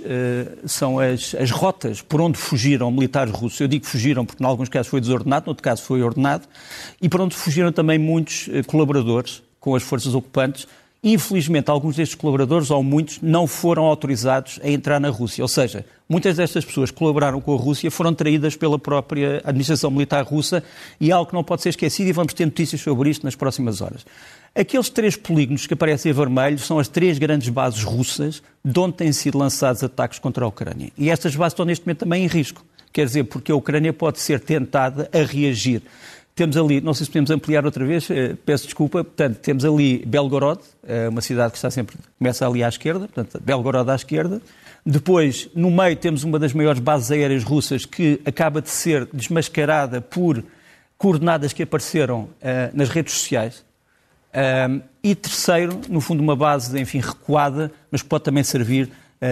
são 0.65 0.99
as, 0.99 1.35
as 1.35 1.51
rotas 1.51 2.01
por 2.01 2.19
onde 2.19 2.37
fugiram 2.37 2.89
militares 2.91 3.31
russos. 3.31 3.59
Eu 3.59 3.67
digo 3.67 3.85
fugiram 3.85 4.25
porque, 4.25 4.43
em 4.43 4.45
alguns 4.45 4.67
casos, 4.67 4.87
foi 4.87 4.99
desordenado, 4.99 5.45
no 5.45 5.51
outro 5.51 5.63
caso, 5.63 5.83
foi 5.83 6.01
ordenado, 6.01 6.47
e 7.01 7.07
por 7.07 7.21
onde 7.21 7.35
fugiram 7.35 7.71
também 7.71 7.97
muitos 7.97 8.49
colaboradores 8.65 9.43
com 9.59 9.75
as 9.75 9.83
forças 9.83 10.13
ocupantes 10.13 10.67
Infelizmente, 11.03 11.69
alguns 11.69 11.95
destes 11.95 12.15
colaboradores, 12.15 12.71
ou 12.71 12.81
muitos, 12.81 13.19
não 13.21 13.45
foram 13.45 13.85
autorizados 13.85 14.59
a 14.63 14.69
entrar 14.69 14.99
na 14.99 15.09
Rússia. 15.09 15.43
Ou 15.43 15.47
seja, 15.47 15.85
muitas 16.09 16.37
destas 16.37 16.65
pessoas 16.65 16.89
que 16.89 16.97
colaboraram 16.97 17.39
com 17.39 17.53
a 17.53 17.57
Rússia 17.57 17.91
foram 17.91 18.13
traídas 18.13 18.55
pela 18.55 18.79
própria 18.79 19.41
administração 19.45 19.91
militar 19.91 20.25
russa 20.25 20.63
e 20.99 21.11
é 21.11 21.13
algo 21.13 21.29
que 21.29 21.35
não 21.35 21.43
pode 21.43 21.61
ser 21.61 21.69
esquecido 21.69 22.07
e 22.07 22.11
vamos 22.11 22.33
ter 22.33 22.45
notícias 22.45 22.81
sobre 22.81 23.11
isto 23.11 23.23
nas 23.23 23.35
próximas 23.35 23.79
horas. 23.79 24.05
Aqueles 24.55 24.89
três 24.89 25.15
polígonos 25.15 25.67
que 25.67 25.75
aparecem 25.75 26.11
a 26.11 26.15
vermelho 26.15 26.57
são 26.57 26.79
as 26.79 26.87
três 26.87 27.19
grandes 27.19 27.49
bases 27.49 27.83
russas 27.83 28.41
de 28.65 28.79
onde 28.79 28.95
têm 28.95 29.11
sido 29.11 29.37
lançados 29.37 29.83
ataques 29.83 30.17
contra 30.17 30.45
a 30.45 30.47
Ucrânia. 30.47 30.91
E 30.97 31.11
estas 31.11 31.35
bases 31.35 31.53
estão 31.53 31.65
neste 31.65 31.85
momento 31.85 31.99
também 31.99 32.23
em 32.23 32.27
risco. 32.27 32.65
Quer 32.91 33.05
dizer, 33.05 33.25
porque 33.25 33.51
a 33.51 33.55
Ucrânia 33.55 33.93
pode 33.93 34.19
ser 34.19 34.39
tentada 34.39 35.07
a 35.13 35.23
reagir. 35.23 35.83
Temos 36.37 36.55
ali, 36.55 36.79
não 36.79 36.93
sei 36.93 37.05
se 37.05 37.09
podemos 37.09 37.31
ampliar 37.31 37.65
outra 37.65 37.83
vez, 37.83 38.11
eh, 38.11 38.35
peço 38.45 38.65
desculpa, 38.65 39.03
portanto, 39.03 39.37
temos 39.37 39.65
ali 39.65 40.05
Belgorod, 40.05 40.61
eh, 40.87 41.09
uma 41.09 41.19
cidade 41.19 41.49
que 41.49 41.57
está 41.57 41.71
sempre, 41.71 41.97
começa 42.19 42.47
ali 42.47 42.63
à 42.63 42.69
esquerda, 42.69 43.07
portanto, 43.07 43.41
Belgorod 43.43 43.89
à 43.89 43.95
esquerda. 43.95 44.39
Depois, 44.85 45.49
no 45.55 45.71
meio, 45.71 45.95
temos 45.95 46.23
uma 46.23 46.37
das 46.37 46.53
maiores 46.53 46.79
bases 46.79 47.09
aéreas 47.09 47.43
russas 47.43 47.85
que 47.85 48.21
acaba 48.23 48.61
de 48.61 48.69
ser 48.69 49.09
desmascarada 49.11 49.99
por 49.99 50.43
coordenadas 50.95 51.53
que 51.53 51.63
apareceram 51.63 52.25
uh, 52.25 52.29
nas 52.71 52.89
redes 52.89 53.15
sociais. 53.15 53.65
E 55.03 55.15
terceiro, 55.15 55.81
no 55.89 55.99
fundo, 55.99 56.21
uma 56.21 56.35
base, 56.35 56.79
enfim, 56.79 56.99
recuada, 56.99 57.71
mas 57.89 58.03
pode 58.03 58.25
também 58.25 58.43
servir 58.43 58.91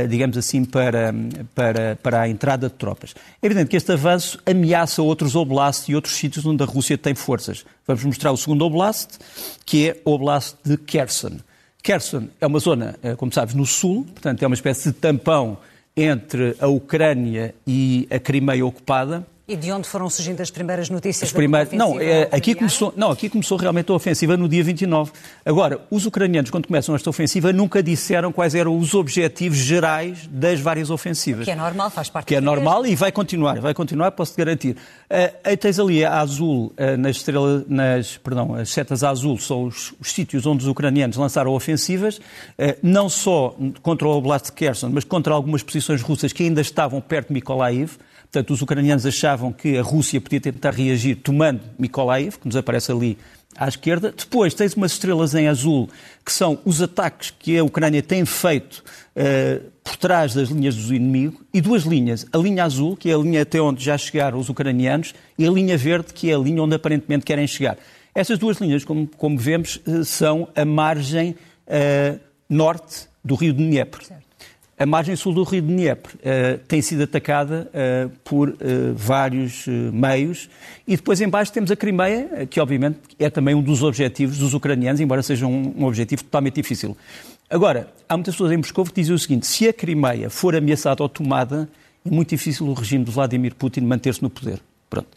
digamos 0.09 0.37
assim, 0.37 0.65
para, 0.65 1.13
para, 1.53 1.95
para 2.01 2.21
a 2.21 2.29
entrada 2.29 2.69
de 2.69 2.75
tropas. 2.75 3.13
É 3.41 3.45
evidente 3.45 3.69
que 3.69 3.77
este 3.77 3.91
avanço 3.91 4.39
ameaça 4.45 5.01
outros 5.01 5.35
oblasts 5.35 5.87
e 5.89 5.95
outros 5.95 6.15
sítios 6.15 6.45
onde 6.45 6.63
a 6.63 6.65
Rússia 6.65 6.97
tem 6.97 7.13
forças. 7.13 7.65
Vamos 7.85 8.03
mostrar 8.03 8.31
o 8.31 8.37
segundo 8.37 8.65
oblast, 8.65 9.19
que 9.65 9.89
é 9.89 10.01
o 10.03 10.11
oblast 10.11 10.55
de 10.63 10.77
Kherson. 10.77 11.37
Kherson 11.83 12.29
é 12.41 12.47
uma 12.47 12.57
zona, 12.57 12.95
uh, 13.03 13.15
como 13.15 13.31
sabes, 13.31 13.53
no 13.53 13.65
sul, 13.65 14.05
portanto 14.05 14.41
é 14.41 14.47
uma 14.47 14.55
espécie 14.55 14.89
de 14.89 14.95
tampão 14.95 15.57
entre 15.95 16.55
a 16.59 16.67
Ucrânia 16.67 17.53
e 17.65 18.07
a 18.09 18.19
Crimeia 18.19 18.65
ocupada. 18.65 19.25
E 19.47 19.55
de 19.55 19.71
onde 19.71 19.87
foram 19.87 20.09
surgindo 20.09 20.41
as 20.41 20.49
primeiras 20.49 20.89
notícias? 20.89 21.29
As 21.29 21.31
primeiras, 21.31 21.71
não, 21.71 21.99
é, 21.99 22.27
aqui 22.31 22.55
começou, 22.55 22.91
não, 22.97 23.11
aqui 23.11 23.29
começou 23.29 23.59
realmente 23.59 23.91
a 23.91 23.93
ofensiva 23.93 24.35
no 24.35 24.49
dia 24.49 24.63
29. 24.63 25.11
Agora, 25.45 25.81
os 25.91 26.03
ucranianos, 26.07 26.49
quando 26.49 26.65
começam 26.65 26.95
esta 26.95 27.07
ofensiva, 27.11 27.53
nunca 27.53 27.83
disseram 27.83 28.31
quais 28.31 28.55
eram 28.55 28.75
os 28.75 28.95
objetivos 28.95 29.59
gerais 29.59 30.27
das 30.31 30.59
várias 30.59 30.89
ofensivas. 30.89 31.45
Que 31.45 31.51
é 31.51 31.55
normal, 31.55 31.91
faz 31.91 32.09
parte 32.09 32.25
Que 32.25 32.35
é 32.35 32.41
normal 32.41 32.87
e 32.87 32.95
vai 32.95 33.11
continuar, 33.11 33.59
vai 33.59 33.75
continuar, 33.75 34.09
posso-te 34.13 34.37
garantir. 34.37 34.77
Uh, 35.11 35.57
tens 35.57 35.79
ali 35.79 36.03
a 36.03 36.19
azul, 36.21 36.73
uh, 36.79 36.97
nas, 36.97 37.17
estrela, 37.17 37.63
nas 37.67 38.17
perdão, 38.17 38.55
as 38.55 38.71
setas 38.71 39.03
azul 39.03 39.37
são 39.37 39.65
os, 39.65 39.93
os, 40.01 40.11
sítios 40.11 40.47
onde 40.47 40.63
os 40.63 40.67
ucranianos 40.67 41.17
lançaram 41.17 41.53
ofensivas, 41.53 42.17
uh, 42.17 42.75
não 42.81 43.07
só 43.07 43.55
contra 43.83 44.07
o 44.07 44.11
Oblast 44.17 44.47
de 44.47 44.53
Kherson, 44.53 44.89
mas 44.89 45.03
contra 45.03 45.35
algumas 45.35 45.61
posições 45.61 46.01
russas 46.01 46.33
que 46.33 46.41
ainda 46.41 46.61
estavam 46.61 46.99
perto 46.99 47.27
de 47.27 47.35
Mykolaiv. 47.35 47.91
Portanto, 48.32 48.51
os 48.51 48.62
ucranianos 48.62 49.05
achavam 49.05 49.51
que 49.51 49.77
a 49.77 49.82
Rússia 49.82 50.20
podia 50.20 50.41
tentar 50.41 50.72
reagir 50.72 51.15
tomando 51.15 51.62
Mykolaiv, 51.79 52.38
que 52.39 52.46
nos 52.46 52.55
aparece 52.55 52.91
ali 52.91 53.17
à 53.55 53.67
esquerda. 53.67 54.13
Depois 54.15 54.53
tens 54.53 54.74
umas 54.74 54.91
estrelas 54.91 55.34
em 55.34 55.48
azul, 55.48 55.89
que 56.24 56.32
são 56.32 56.60
os 56.65 56.82
ataques 56.82 57.34
que 57.38 57.58
a 57.58 57.63
Ucrânia 57.63 58.03
tem 58.03 58.25
feito 58.25 58.84
uh, 59.15 59.72
por 59.84 59.96
trás 59.96 60.34
das 60.34 60.50
linhas 60.50 60.75
do 60.75 60.94
inimigo, 60.94 61.41
e 61.53 61.62
duas 61.62 61.84
linhas. 61.84 62.25
A 62.34 62.38
linha 62.38 62.65
azul, 62.65 62.98
que 62.98 63.10
é 63.10 63.13
a 63.13 63.17
linha 63.17 63.41
até 63.41 63.62
onde 63.62 63.84
já 63.84 63.98
chegaram 63.98 64.38
os 64.38 64.50
ucranianos, 64.50 65.13
e 65.38 65.48
a 65.48 65.51
linha 65.51 65.77
verde, 65.77 66.13
que 66.13 66.29
é 66.29 66.36
a 66.36 66.38
linha 66.38 66.62
onde 66.62 66.75
aparentemente 66.75 67.25
querem 67.25 67.48
chegar. 67.48 67.77
Essas 68.13 68.38
duas 68.38 68.58
linhas, 68.58 68.84
como, 68.84 69.08
como 69.08 69.38
vemos, 69.38 69.79
uh, 69.88 70.03
são 70.03 70.50
a 70.55 70.65
margem 70.65 71.36
uh, 71.67 72.20
norte 72.50 73.08
do 73.24 73.36
rio 73.36 73.53
de 73.53 73.63
Dnieper. 73.63 74.03
Certo. 74.03 74.25
A 74.77 74.86
margem 74.86 75.15
sul 75.15 75.34
do 75.34 75.44
rio 75.44 75.62
de 75.62 75.70
Dnieper 75.70 76.15
uh, 76.15 76.58
tem 76.67 76.82
sido 76.82 77.03
atacada 77.03 77.72
uh, 77.72 78.10
por 78.25 78.50
uh, 78.50 78.55
vários 78.94 79.65
meios 79.67 80.50
e 80.86 80.98
depois 80.98 81.22
embaixo 81.22 81.53
temos 81.53 81.72
a 81.72 81.77
Crimeia, 81.77 82.46
que 82.46 82.60
obviamente 82.60 83.00
é 83.17 83.29
também 83.29 83.55
um 83.55 83.62
dos 83.62 83.82
objetivos 83.84 84.38
dos 84.38 84.53
ucranianos, 84.53 85.00
embora 85.00 85.24
seja 85.24 85.48
um, 85.48 85.74
um, 85.77 85.86
objetivo 85.86 86.25
totalmente 86.25 86.55
difícil. 86.55 86.98
Agora, 87.50 87.88
há 88.10 88.17
muitas 88.17 88.34
pessoas 88.34 88.51
em 88.51 88.58
Moscou 88.58 88.84
que 88.84 88.94
dizem 88.94 89.15
o 89.15 89.20
seguinte, 89.20 89.48
se 89.48 89.65
a 89.65 89.72
Crimeia 89.72 90.29
for 90.29 90.53
ameaçada 90.53 91.01
ou 91.01 91.08
tomada, 91.08 91.70
é 92.05 92.10
muito 92.10 92.32
difícil 92.32 92.67
o 92.67 92.74
regime 92.74 93.05
de 93.05 93.12
Vladimir 93.12 93.55
Putin 93.55 93.82
manter-se 93.82 94.22
no 94.22 94.29
poder. 94.29 94.60
Pronto. 94.89 95.08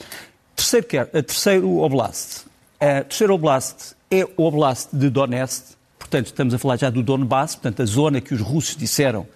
Terceiro, 0.55 0.87
terceiro 0.87 1.79
oblast. 1.79 2.45
A 2.79 3.03
terceiro 3.03 3.35
oblast 3.35 3.97
é 4.09 4.25
o 4.37 4.45
oblast 4.45 4.91
de 4.93 5.11
Donetsk, 5.11 5.75
portanto 5.99 6.27
estamos 6.27 6.55
a 6.55 6.59
falar 6.59 6.77
já 6.77 6.91
do 6.91 7.03
Donbass, 7.03 7.57
portanto 7.57 7.83
a 7.83 7.87
zona 7.87 8.21
que 8.21 8.33
os 8.33 8.41
russos 8.41 8.77
disseram 8.77 9.27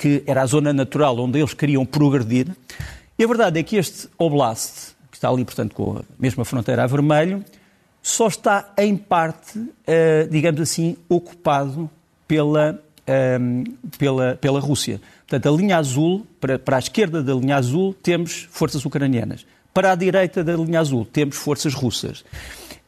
que 0.00 0.22
era 0.26 0.40
a 0.40 0.46
zona 0.46 0.72
natural 0.72 1.18
onde 1.18 1.38
eles 1.38 1.52
queriam 1.52 1.84
progredir. 1.84 2.48
E 3.18 3.22
a 3.22 3.26
verdade 3.26 3.60
é 3.60 3.62
que 3.62 3.76
este 3.76 4.08
oblast, 4.16 4.94
que 5.10 5.18
está 5.18 5.28
ali, 5.28 5.44
portanto, 5.44 5.74
com 5.74 5.98
a 5.98 6.02
mesma 6.18 6.42
fronteira 6.42 6.82
a 6.82 6.86
vermelho, 6.86 7.44
só 8.02 8.28
está 8.28 8.72
em 8.78 8.96
parte, 8.96 9.58
uh, 9.58 10.26
digamos 10.30 10.58
assim, 10.58 10.96
ocupado 11.06 11.90
pela, 12.26 12.82
um, 13.38 13.64
pela, 13.98 14.38
pela 14.40 14.58
Rússia. 14.58 15.02
Portanto, 15.28 15.54
a 15.54 15.58
linha 15.58 15.76
azul, 15.76 16.26
para, 16.40 16.58
para 16.58 16.76
a 16.76 16.78
esquerda 16.78 17.22
da 17.22 17.34
linha 17.34 17.56
azul, 17.56 17.94
temos 18.02 18.48
forças 18.50 18.82
ucranianas. 18.86 19.44
Para 19.74 19.92
a 19.92 19.94
direita 19.94 20.42
da 20.42 20.56
linha 20.56 20.80
azul, 20.80 21.04
temos 21.04 21.36
forças 21.36 21.74
russas. 21.74 22.24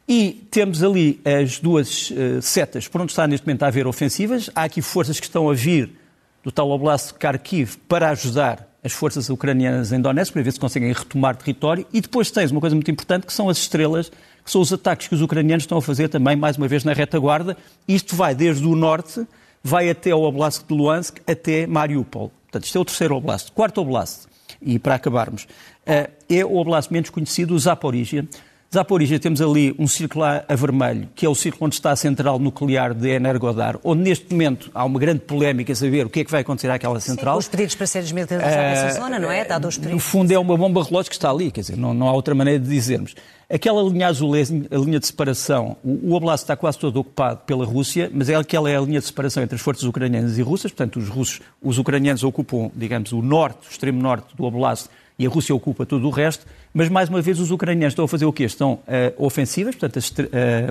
E 0.08 0.46
temos 0.50 0.82
ali 0.82 1.20
as 1.26 1.58
duas 1.58 2.10
uh, 2.10 2.40
setas 2.40 2.88
por 2.88 3.02
onde 3.02 3.12
está 3.12 3.26
neste 3.26 3.46
momento 3.46 3.64
a 3.64 3.66
haver 3.66 3.86
ofensivas. 3.86 4.48
Há 4.54 4.62
aqui 4.62 4.80
forças 4.80 5.20
que 5.20 5.26
estão 5.26 5.50
a 5.50 5.52
vir 5.52 6.00
do 6.42 6.50
tal 6.50 6.70
Oblast 6.70 7.14
Kharkiv 7.14 7.76
para 7.88 8.10
ajudar 8.10 8.68
as 8.84 8.92
forças 8.92 9.30
ucranianas 9.30 9.92
em 9.92 10.00
Donetsk 10.00 10.32
para 10.32 10.42
ver 10.42 10.52
se 10.52 10.58
conseguem 10.58 10.92
retomar 10.92 11.36
território. 11.36 11.86
E 11.92 12.00
depois 12.00 12.30
tens 12.30 12.50
uma 12.50 12.60
coisa 12.60 12.74
muito 12.74 12.90
importante 12.90 13.26
que 13.26 13.32
são 13.32 13.48
as 13.48 13.58
estrelas, 13.58 14.10
que 14.44 14.50
são 14.50 14.60
os 14.60 14.72
ataques 14.72 15.06
que 15.06 15.14
os 15.14 15.22
ucranianos 15.22 15.62
estão 15.62 15.78
a 15.78 15.82
fazer 15.82 16.08
também, 16.08 16.34
mais 16.34 16.56
uma 16.56 16.66
vez, 16.66 16.82
na 16.82 16.92
retaguarda. 16.92 17.56
Isto 17.86 18.16
vai 18.16 18.34
desde 18.34 18.66
o 18.66 18.74
norte, 18.74 19.24
vai 19.62 19.88
até 19.88 20.12
o 20.12 20.22
Oblast 20.22 20.64
de 20.66 20.74
Luhansk, 20.74 21.18
até 21.26 21.66
Mariupol. 21.66 22.32
Portanto, 22.44 22.64
isto 22.64 22.76
é 22.76 22.80
o 22.80 22.84
terceiro 22.84 23.14
Oblast. 23.14 23.52
Quarto 23.52 23.80
Oblast, 23.80 24.26
e 24.60 24.78
para 24.78 24.96
acabarmos, 24.96 25.46
eh, 25.86 26.10
é 26.28 26.44
o 26.44 26.56
Oblast 26.56 26.92
menos 26.92 27.10
conhecido, 27.10 27.54
o 27.54 27.58
Zaporizhia 27.58 28.26
Zaporizhia 28.72 29.20
temos 29.20 29.42
ali 29.42 29.74
um 29.78 29.86
círculo 29.86 30.24
a 30.24 30.54
vermelho, 30.56 31.06
que 31.14 31.26
é 31.26 31.28
o 31.28 31.34
círculo 31.34 31.66
onde 31.66 31.74
está 31.74 31.90
a 31.90 31.96
central 31.96 32.38
nuclear 32.38 32.94
de 32.94 33.10
Energodar, 33.10 33.78
onde 33.84 34.00
neste 34.00 34.32
momento 34.32 34.70
há 34.72 34.82
uma 34.82 34.98
grande 34.98 35.20
polémica 35.20 35.74
a 35.74 35.76
saber 35.76 36.06
o 36.06 36.08
que 36.08 36.20
é 36.20 36.24
que 36.24 36.30
vai 36.30 36.40
acontecer 36.40 36.70
àquela 36.70 36.98
central. 36.98 37.34
Sim, 37.34 37.40
os 37.40 37.48
pedidos 37.48 37.74
para 37.74 37.86
ser 37.86 38.00
desmilitarizada 38.00 38.56
uh, 38.56 38.86
essa 38.88 38.98
zona, 38.98 39.18
não 39.18 39.30
é? 39.30 39.44
Dá 39.44 39.58
dois 39.58 39.76
No 39.76 39.98
fundo 39.98 40.32
é 40.32 40.38
uma 40.38 40.56
bomba 40.56 40.82
relógio 40.82 41.10
que 41.10 41.16
está 41.16 41.28
ali, 41.28 41.50
quer 41.50 41.60
dizer, 41.60 41.76
não, 41.76 41.92
não 41.92 42.08
há 42.08 42.14
outra 42.14 42.34
maneira 42.34 42.58
de 42.58 42.66
dizermos. 42.66 43.14
Aquela 43.46 43.82
linha 43.82 44.06
azul 44.06 44.34
é 44.34 44.40
a 44.40 44.78
linha 44.78 44.98
de 44.98 45.06
separação. 45.06 45.76
O, 45.84 46.10
o 46.10 46.14
Oblast 46.14 46.44
está 46.44 46.56
quase 46.56 46.78
todo 46.78 46.96
ocupado 46.98 47.40
pela 47.44 47.66
Rússia, 47.66 48.10
mas 48.14 48.30
é 48.30 48.36
aquela 48.36 48.70
é 48.70 48.76
a 48.78 48.80
linha 48.80 49.00
de 49.00 49.04
separação 49.04 49.42
entre 49.42 49.56
as 49.56 49.60
forças 49.60 49.84
ucranianas 49.84 50.38
e 50.38 50.42
russas. 50.42 50.70
Portanto, 50.70 50.98
os 50.98 51.10
russos, 51.10 51.42
os 51.62 51.76
ucranianos 51.76 52.24
ocupam, 52.24 52.70
digamos, 52.74 53.12
o 53.12 53.20
norte, 53.20 53.68
o 53.68 53.70
extremo 53.70 54.00
norte 54.00 54.34
do 54.34 54.44
Oblast 54.44 54.88
e 55.22 55.26
a 55.26 55.30
Rússia 55.30 55.54
ocupa 55.54 55.86
tudo 55.86 56.08
o 56.08 56.10
resto, 56.10 56.44
mas 56.74 56.88
mais 56.88 57.08
uma 57.08 57.22
vez 57.22 57.38
os 57.38 57.52
ucranianos 57.52 57.92
estão 57.92 58.04
a 58.04 58.08
fazer 58.08 58.24
o 58.24 58.32
quê? 58.32 58.42
Estão 58.42 58.72
uh, 58.72 58.80
ofensivas, 59.16 59.76
portanto, 59.76 59.98
as, 59.98 60.08
uh, 60.10 60.24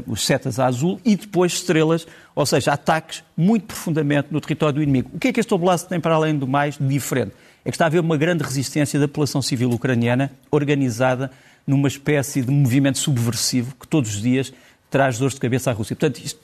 os 0.05 0.25
setas 0.25 0.59
a 0.59 0.65
azul 0.65 0.99
e 1.05 1.15
depois 1.15 1.53
estrelas, 1.53 2.05
ou 2.35 2.45
seja, 2.45 2.73
ataques 2.73 3.23
muito 3.37 3.65
profundamente 3.65 4.27
no 4.29 4.41
território 4.41 4.75
do 4.75 4.83
inimigo. 4.83 5.09
O 5.13 5.19
que 5.19 5.29
é 5.29 5.33
que 5.33 5.39
este 5.39 5.53
Oblast 5.53 5.87
tem 5.87 6.01
para 6.01 6.15
além 6.15 6.37
do 6.37 6.45
mais 6.45 6.77
diferente? 6.77 7.31
É 7.63 7.69
que 7.69 7.75
está 7.75 7.85
a 7.85 7.87
haver 7.87 8.01
uma 8.01 8.17
grande 8.17 8.43
resistência 8.43 8.99
da 8.99 9.07
população 9.07 9.41
civil 9.41 9.69
ucraniana 9.69 10.31
organizada 10.51 11.31
numa 11.65 11.87
espécie 11.87 12.41
de 12.41 12.51
movimento 12.51 12.97
subversivo 12.97 13.73
que 13.79 13.87
todos 13.87 14.15
os 14.15 14.21
dias 14.21 14.51
traz 14.89 15.17
dores 15.17 15.35
de 15.35 15.39
cabeça 15.39 15.69
à 15.69 15.73
Rússia. 15.73 15.95
Portanto, 15.95 16.21
isto 16.25 16.39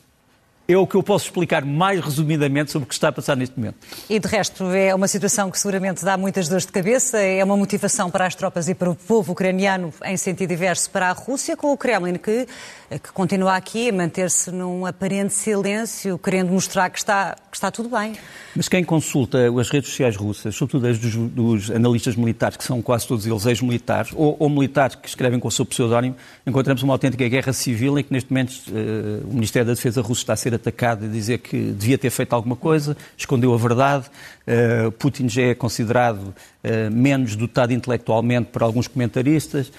é 0.67 0.77
o 0.77 0.85
que 0.85 0.95
eu 0.95 1.03
posso 1.03 1.25
explicar 1.25 1.63
mais 1.63 1.99
resumidamente 2.01 2.71
sobre 2.71 2.85
o 2.85 2.87
que 2.87 2.93
está 2.93 3.07
a 3.07 3.11
passar 3.11 3.37
neste 3.37 3.57
momento. 3.57 3.77
E 4.09 4.19
de 4.19 4.27
resto, 4.27 4.65
é 4.71 4.93
uma 4.93 5.07
situação 5.07 5.49
que 5.49 5.57
seguramente 5.57 6.03
dá 6.03 6.17
muitas 6.17 6.49
dores 6.49 6.65
de 6.65 6.71
cabeça, 6.71 7.19
é 7.19 7.41
uma 7.43 7.55
motivação 7.55 8.11
para 8.11 8.25
as 8.25 8.35
tropas 8.35 8.67
e 8.67 8.75
para 8.75 8.89
o 8.89 8.95
povo 8.95 9.31
ucraniano 9.31 9.93
em 10.03 10.17
sentido 10.17 10.49
diverso 10.49 10.89
para 10.89 11.09
a 11.09 11.13
Rússia, 11.13 11.55
com 11.55 11.71
o 11.71 11.77
Kremlin 11.77 12.15
que, 12.15 12.47
que 12.89 13.11
continua 13.13 13.55
aqui 13.55 13.89
a 13.89 13.93
manter-se 13.93 14.51
num 14.51 14.85
aparente 14.85 15.33
silêncio, 15.33 16.17
querendo 16.17 16.51
mostrar 16.51 16.89
que 16.89 16.97
está, 16.97 17.35
que 17.49 17.55
está 17.55 17.71
tudo 17.71 17.89
bem. 17.89 18.13
Mas 18.55 18.67
quem 18.67 18.83
consulta 18.83 19.37
as 19.59 19.69
redes 19.69 19.89
sociais 19.89 20.15
russas, 20.15 20.53
sobretudo 20.55 20.87
as 20.87 20.97
dos, 20.99 21.15
dos 21.15 21.71
analistas 21.71 22.15
militares, 22.15 22.57
que 22.57 22.63
são 22.63 22.81
quase 22.81 23.07
todos 23.07 23.25
eles 23.25 23.45
ex-militares, 23.45 24.11
ou, 24.15 24.35
ou, 24.39 24.49
militares 24.49 24.95
que 24.95 25.07
escrevem 25.07 25.39
com 25.39 25.47
o 25.47 25.51
seu 25.51 25.65
pseudónimo, 25.65 26.15
encontramos 26.45 26.83
uma 26.83 26.93
autêntica 26.93 27.27
guerra 27.29 27.53
civil 27.53 27.97
em 27.97 28.03
que 28.03 28.11
neste 28.11 28.31
momento 28.31 28.51
uh, 28.67 29.29
o 29.29 29.33
Ministério 29.33 29.65
da 29.65 29.73
Defesa 29.73 30.01
russo 30.01 30.21
está 30.21 30.33
a 30.33 30.35
ser 30.35 30.56
atacado 30.57 31.05
e 31.05 31.07
dizer 31.07 31.39
que 31.39 31.71
devia 31.71 31.97
ter 31.97 32.09
feito 32.09 32.33
alguma 32.33 32.55
coisa, 32.55 32.97
escondeu 33.17 33.53
a 33.53 33.57
verdade. 33.57 34.05
Uh, 34.47 34.91
Putin 34.93 35.27
já 35.27 35.41
é 35.41 35.55
considerado 35.55 36.19
uh, 36.19 36.91
menos 36.91 37.35
dotado 37.35 37.73
intelectualmente 37.73 38.49
por 38.51 38.63
alguns 38.63 38.87
comentaristas. 38.87 39.71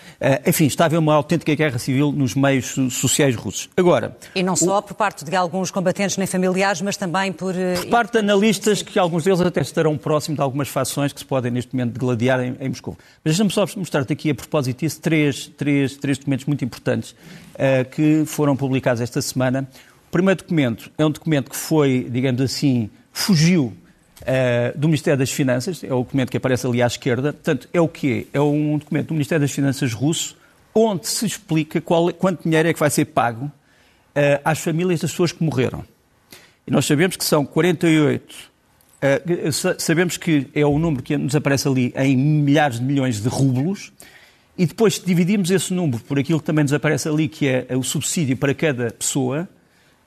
enfim, 0.46 0.66
está 0.66 0.84
a 0.84 0.86
haver 0.86 0.98
uma 0.98 1.14
autêntica 1.14 1.54
guerra 1.54 1.78
civil 1.78 2.12
nos 2.12 2.34
meios 2.34 2.74
sociais 2.90 3.34
russos. 3.34 3.68
Agora. 3.76 4.16
E 4.34 4.42
não 4.42 4.54
só 4.54 4.78
o... 4.78 4.82
por 4.82 4.94
parte 4.94 5.24
de 5.24 5.34
alguns 5.34 5.70
combatentes 5.70 6.16
nem 6.16 6.26
familiares, 6.26 6.82
mas 6.82 6.96
também 6.96 7.32
por. 7.32 7.54
Por 7.54 7.86
parte 7.86 8.12
de 8.12 8.18
analistas 8.18 8.82
que 8.82 8.98
alguns 8.98 9.24
deles 9.24 9.40
até 9.40 9.60
estarão 9.60 9.96
próximos 9.96 10.36
de 10.36 10.42
algumas 10.42 10.68
fações 10.68 11.12
que 11.12 11.20
se 11.20 11.26
podem 11.26 11.50
neste 11.50 11.74
momento 11.74 11.92
degladiar 11.92 12.40
em, 12.40 12.56
em 12.60 12.68
Moscou. 12.68 12.96
Mas 13.24 13.36
deixa-me 13.36 13.50
só 13.50 13.66
mostrar-te 13.76 14.12
aqui, 14.12 14.30
a 14.30 14.34
propósito 14.34 14.80
disso, 14.80 15.00
três, 15.00 15.46
três, 15.46 15.96
três 15.96 16.18
documentos 16.18 16.46
muito 16.46 16.64
importantes 16.64 17.12
uh, 17.12 17.88
que 17.90 18.24
foram 18.26 18.56
publicados 18.56 19.00
esta 19.00 19.20
semana. 19.20 19.68
O 20.08 20.10
primeiro 20.10 20.38
documento 20.38 20.90
é 20.96 21.04
um 21.04 21.10
documento 21.10 21.50
que 21.50 21.56
foi, 21.56 22.08
digamos 22.10 22.40
assim, 22.40 22.90
fugiu 23.12 23.74
Uh, 24.20 24.76
do 24.76 24.88
Ministério 24.88 25.16
das 25.16 25.30
Finanças, 25.30 25.82
é 25.84 25.94
o 25.94 25.98
documento 25.98 26.30
que 26.30 26.36
aparece 26.36 26.66
ali 26.66 26.82
à 26.82 26.86
esquerda. 26.88 27.32
Portanto, 27.32 27.68
é 27.72 27.80
o 27.80 27.86
quê? 27.86 28.26
É 28.32 28.40
um 28.40 28.76
documento 28.76 29.06
do 29.06 29.14
Ministério 29.14 29.40
das 29.40 29.52
Finanças 29.52 29.92
russo, 29.94 30.36
onde 30.74 31.06
se 31.06 31.24
explica 31.24 31.80
qual, 31.80 32.12
quanto 32.12 32.42
dinheiro 32.42 32.68
é 32.68 32.74
que 32.74 32.80
vai 32.80 32.90
ser 32.90 33.04
pago 33.04 33.44
uh, 33.46 33.50
às 34.44 34.58
famílias 34.58 35.00
das 35.00 35.12
pessoas 35.12 35.30
que 35.30 35.42
morreram. 35.42 35.84
E 36.66 36.70
nós 36.70 36.84
sabemos 36.84 37.16
que 37.16 37.24
são 37.24 37.46
48 37.46 38.50
Uh, 38.98 39.52
sabemos 39.78 40.16
que 40.16 40.48
é 40.52 40.66
o 40.66 40.76
número 40.76 41.04
que 41.04 41.16
nos 41.16 41.36
aparece 41.36 41.68
ali 41.68 41.94
em 41.96 42.16
milhares 42.16 42.80
de 42.80 42.84
milhões 42.84 43.22
de 43.22 43.28
rublos, 43.28 43.92
e 44.58 44.66
depois, 44.66 44.96
se 44.96 45.06
dividimos 45.06 45.52
esse 45.52 45.72
número 45.72 46.02
por 46.02 46.18
aquilo 46.18 46.40
que 46.40 46.44
também 46.44 46.64
nos 46.64 46.72
aparece 46.72 47.08
ali, 47.08 47.28
que 47.28 47.46
é 47.46 47.76
o 47.76 47.82
subsídio 47.84 48.36
para 48.36 48.52
cada 48.52 48.90
pessoa, 48.90 49.48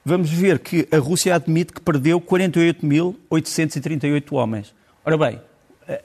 vamos 0.04 0.30
ver 0.30 0.60
que 0.60 0.86
a 0.92 0.98
Rússia 0.98 1.34
admite 1.36 1.72
que 1.74 1.82
perdeu 1.82 2.20
48.838 2.20 4.34
homens. 4.34 4.74
Ora 5.04 5.18
bem, 5.18 5.40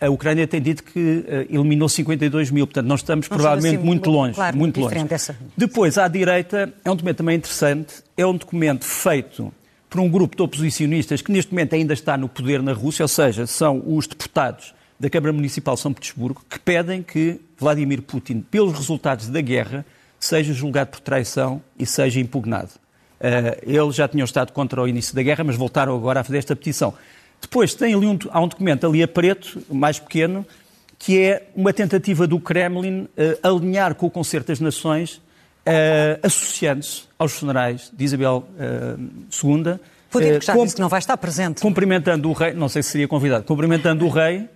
a 0.00 0.10
Ucrânia 0.10 0.46
tem 0.46 0.60
dito 0.60 0.82
que 0.82 1.24
eh, 1.26 1.46
eliminou 1.50 1.88
52 1.88 2.50
mil, 2.50 2.66
portanto, 2.66 2.86
nós 2.86 3.00
estamos 3.00 3.28
não 3.28 3.36
provavelmente 3.36 3.76
assim, 3.76 3.84
muito 3.84 4.10
longe. 4.10 4.34
Claro, 4.34 4.56
muito 4.56 4.80
longe. 4.80 5.06
Essa. 5.10 5.36
Depois, 5.56 5.98
à 5.98 6.08
direita, 6.08 6.72
é 6.84 6.90
um 6.90 6.96
documento 6.96 7.18
também 7.18 7.36
interessante, 7.36 8.02
é 8.16 8.26
um 8.26 8.36
documento 8.36 8.84
feito 8.84 9.52
por 9.88 10.00
um 10.00 10.08
grupo 10.08 10.36
de 10.36 10.42
oposicionistas 10.42 11.22
que 11.22 11.30
neste 11.30 11.52
momento 11.52 11.74
ainda 11.74 11.94
está 11.94 12.16
no 12.16 12.28
poder 12.28 12.62
na 12.62 12.72
Rússia, 12.72 13.04
ou 13.04 13.08
seja, 13.08 13.46
são 13.46 13.82
os 13.86 14.06
deputados 14.06 14.74
da 14.98 15.10
Câmara 15.10 15.32
Municipal 15.32 15.74
de 15.74 15.80
São 15.80 15.92
Petersburgo, 15.92 16.42
que 16.48 16.58
pedem 16.58 17.02
que 17.02 17.40
Vladimir 17.58 18.02
Putin, 18.02 18.44
pelos 18.50 18.72
resultados 18.72 19.28
da 19.28 19.40
guerra, 19.40 19.84
seja 20.18 20.52
julgado 20.52 20.90
por 20.90 21.00
traição 21.00 21.62
e 21.78 21.86
seja 21.86 22.18
impugnado. 22.18 22.70
Uh, 23.20 23.58
eles 23.62 23.94
já 23.94 24.06
tinham 24.06 24.24
estado 24.24 24.52
contra 24.52 24.82
o 24.82 24.86
início 24.86 25.14
da 25.14 25.22
guerra, 25.22 25.42
mas 25.42 25.56
voltaram 25.56 25.94
agora 25.94 26.20
a 26.20 26.24
fazer 26.24 26.38
esta 26.38 26.54
petição. 26.54 26.94
Depois 27.40 27.74
tem 27.74 27.94
ali 27.94 28.06
um, 28.06 28.18
há 28.30 28.40
um 28.40 28.48
documento 28.48 28.86
ali 28.86 29.02
a 29.02 29.08
preto, 29.08 29.62
mais 29.70 29.98
pequeno, 29.98 30.46
que 30.98 31.20
é 31.20 31.48
uma 31.54 31.72
tentativa 31.72 32.26
do 32.26 32.38
Kremlin 32.38 33.02
uh, 33.02 33.08
alinhar 33.42 33.94
com 33.94 34.06
o 34.06 34.10
Concerto 34.10 34.48
das 34.48 34.60
Nações, 34.60 35.14
uh, 35.16 36.20
associando-se 36.22 37.04
aos 37.18 37.32
funerais 37.32 37.90
de 37.92 38.04
Isabel 38.04 38.46
II. 39.30 39.78
Putin, 40.10 40.38
que 40.38 40.46
já 40.46 40.54
disse 40.54 40.74
que 40.74 40.80
não 40.80 40.88
vai 40.88 40.98
estar 40.98 41.16
presente. 41.16 41.60
Cumprimentando 41.60 42.28
o 42.28 42.32
rei, 42.32 42.52
não 42.52 42.68
sei 42.68 42.82
se 42.82 42.90
seria 42.90 43.08
convidado, 43.08 43.44
cumprimentando 43.44 44.04
o 44.06 44.08
rei 44.08 44.48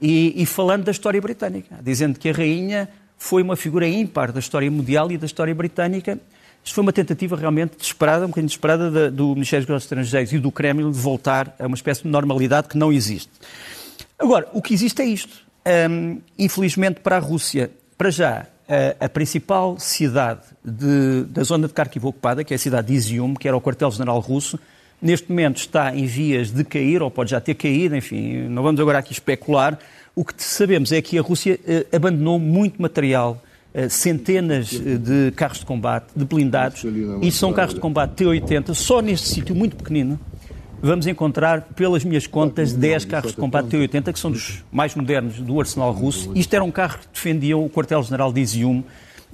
e, 0.00 0.42
e 0.42 0.46
falando 0.46 0.84
da 0.84 0.90
história 0.90 1.20
britânica, 1.20 1.78
dizendo 1.82 2.18
que 2.18 2.28
a 2.28 2.32
rainha 2.32 2.88
foi 3.18 3.42
uma 3.42 3.56
figura 3.56 3.86
ímpar 3.86 4.32
da 4.32 4.40
história 4.40 4.70
mundial 4.70 5.10
e 5.12 5.16
da 5.16 5.26
história 5.26 5.54
britânica 5.54 6.18
isto 6.64 6.74
foi 6.74 6.82
uma 6.82 6.92
tentativa 6.92 7.36
realmente 7.36 7.76
desesperada, 7.76 8.24
um 8.24 8.28
bocadinho 8.28 8.48
desesperada 8.48 9.10
do 9.10 9.34
Ministério 9.34 9.64
dos 9.64 9.68
Negócios 9.68 9.84
Estrangeiros 9.84 10.32
e 10.32 10.38
do 10.38 10.52
Kremlin 10.52 10.90
de 10.90 10.98
voltar 10.98 11.54
a 11.58 11.66
uma 11.66 11.74
espécie 11.74 12.02
de 12.02 12.08
normalidade 12.08 12.68
que 12.68 12.78
não 12.78 12.92
existe. 12.92 13.30
Agora, 14.18 14.48
o 14.52 14.62
que 14.62 14.72
existe 14.72 15.02
é 15.02 15.04
isto. 15.04 15.42
Um, 15.90 16.20
infelizmente 16.38 17.00
para 17.00 17.16
a 17.16 17.18
Rússia, 17.18 17.70
para 17.98 18.10
já, 18.10 18.46
a, 18.68 19.04
a 19.06 19.08
principal 19.08 19.78
cidade 19.78 20.40
de, 20.64 21.24
da 21.24 21.42
zona 21.42 21.66
de 21.66 21.74
Kharkiv 21.74 22.06
ocupada, 22.06 22.44
que 22.44 22.54
é 22.54 22.56
a 22.56 22.58
cidade 22.58 22.88
de 22.88 22.94
Izium, 22.94 23.34
que 23.34 23.48
era 23.48 23.56
o 23.56 23.60
quartel-general 23.60 24.18
russo, 24.20 24.58
neste 25.00 25.28
momento 25.28 25.58
está 25.58 25.94
em 25.94 26.06
vias 26.06 26.50
de 26.50 26.64
cair, 26.64 27.02
ou 27.02 27.10
pode 27.10 27.32
já 27.32 27.40
ter 27.40 27.54
caído, 27.54 27.96
enfim, 27.96 28.48
não 28.48 28.62
vamos 28.62 28.80
agora 28.80 28.98
aqui 28.98 29.12
especular. 29.12 29.78
O 30.14 30.24
que 30.24 30.34
sabemos 30.42 30.92
é 30.92 31.02
que 31.02 31.18
a 31.18 31.22
Rússia 31.22 31.58
eh, 31.66 31.86
abandonou 31.92 32.38
muito 32.38 32.80
material 32.80 33.42
centenas 33.88 34.74
eh, 34.74 34.96
de 34.96 35.30
carros 35.32 35.58
de 35.58 35.66
combate, 35.66 36.06
de 36.14 36.24
blindados, 36.24 36.84
e 37.22 37.32
são 37.32 37.52
carros 37.52 37.74
de 37.74 37.80
combate 37.80 38.12
T-80, 38.16 38.74
só 38.74 39.00
neste 39.00 39.28
sítio 39.28 39.54
muito 39.54 39.76
pequenino, 39.76 40.20
vamos 40.80 41.06
encontrar, 41.06 41.62
pelas 41.74 42.04
minhas 42.04 42.26
contas, 42.26 42.72
10 42.72 43.04
carros 43.06 43.30
de 43.32 43.36
combate 43.36 43.68
T-80, 43.68 44.12
que 44.12 44.18
são 44.18 44.30
dos 44.30 44.64
mais 44.70 44.94
modernos 44.94 45.38
do 45.38 45.58
arsenal 45.58 45.92
russo. 45.92 46.32
Isto 46.34 46.54
era 46.54 46.64
um 46.64 46.70
carro 46.70 46.98
que 46.98 47.06
defendiam 47.12 47.64
o 47.64 47.70
quartel-general 47.70 48.32
de 48.32 48.40
Izium, 48.40 48.82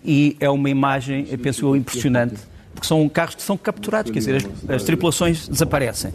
e 0.05 0.37
é 0.39 0.49
uma 0.49 0.71
imagem, 0.71 1.25
penso 1.39 1.67
eu, 1.67 1.75
impressionante, 1.75 2.37
porque 2.73 2.87
são 2.87 3.09
carros 3.09 3.35
que 3.35 3.43
são 3.43 3.57
capturados, 3.57 4.13
quer 4.13 4.21
dizer, 4.21 4.37
as, 4.37 4.71
as 4.71 4.83
tripulações 4.85 5.49
desaparecem. 5.49 6.13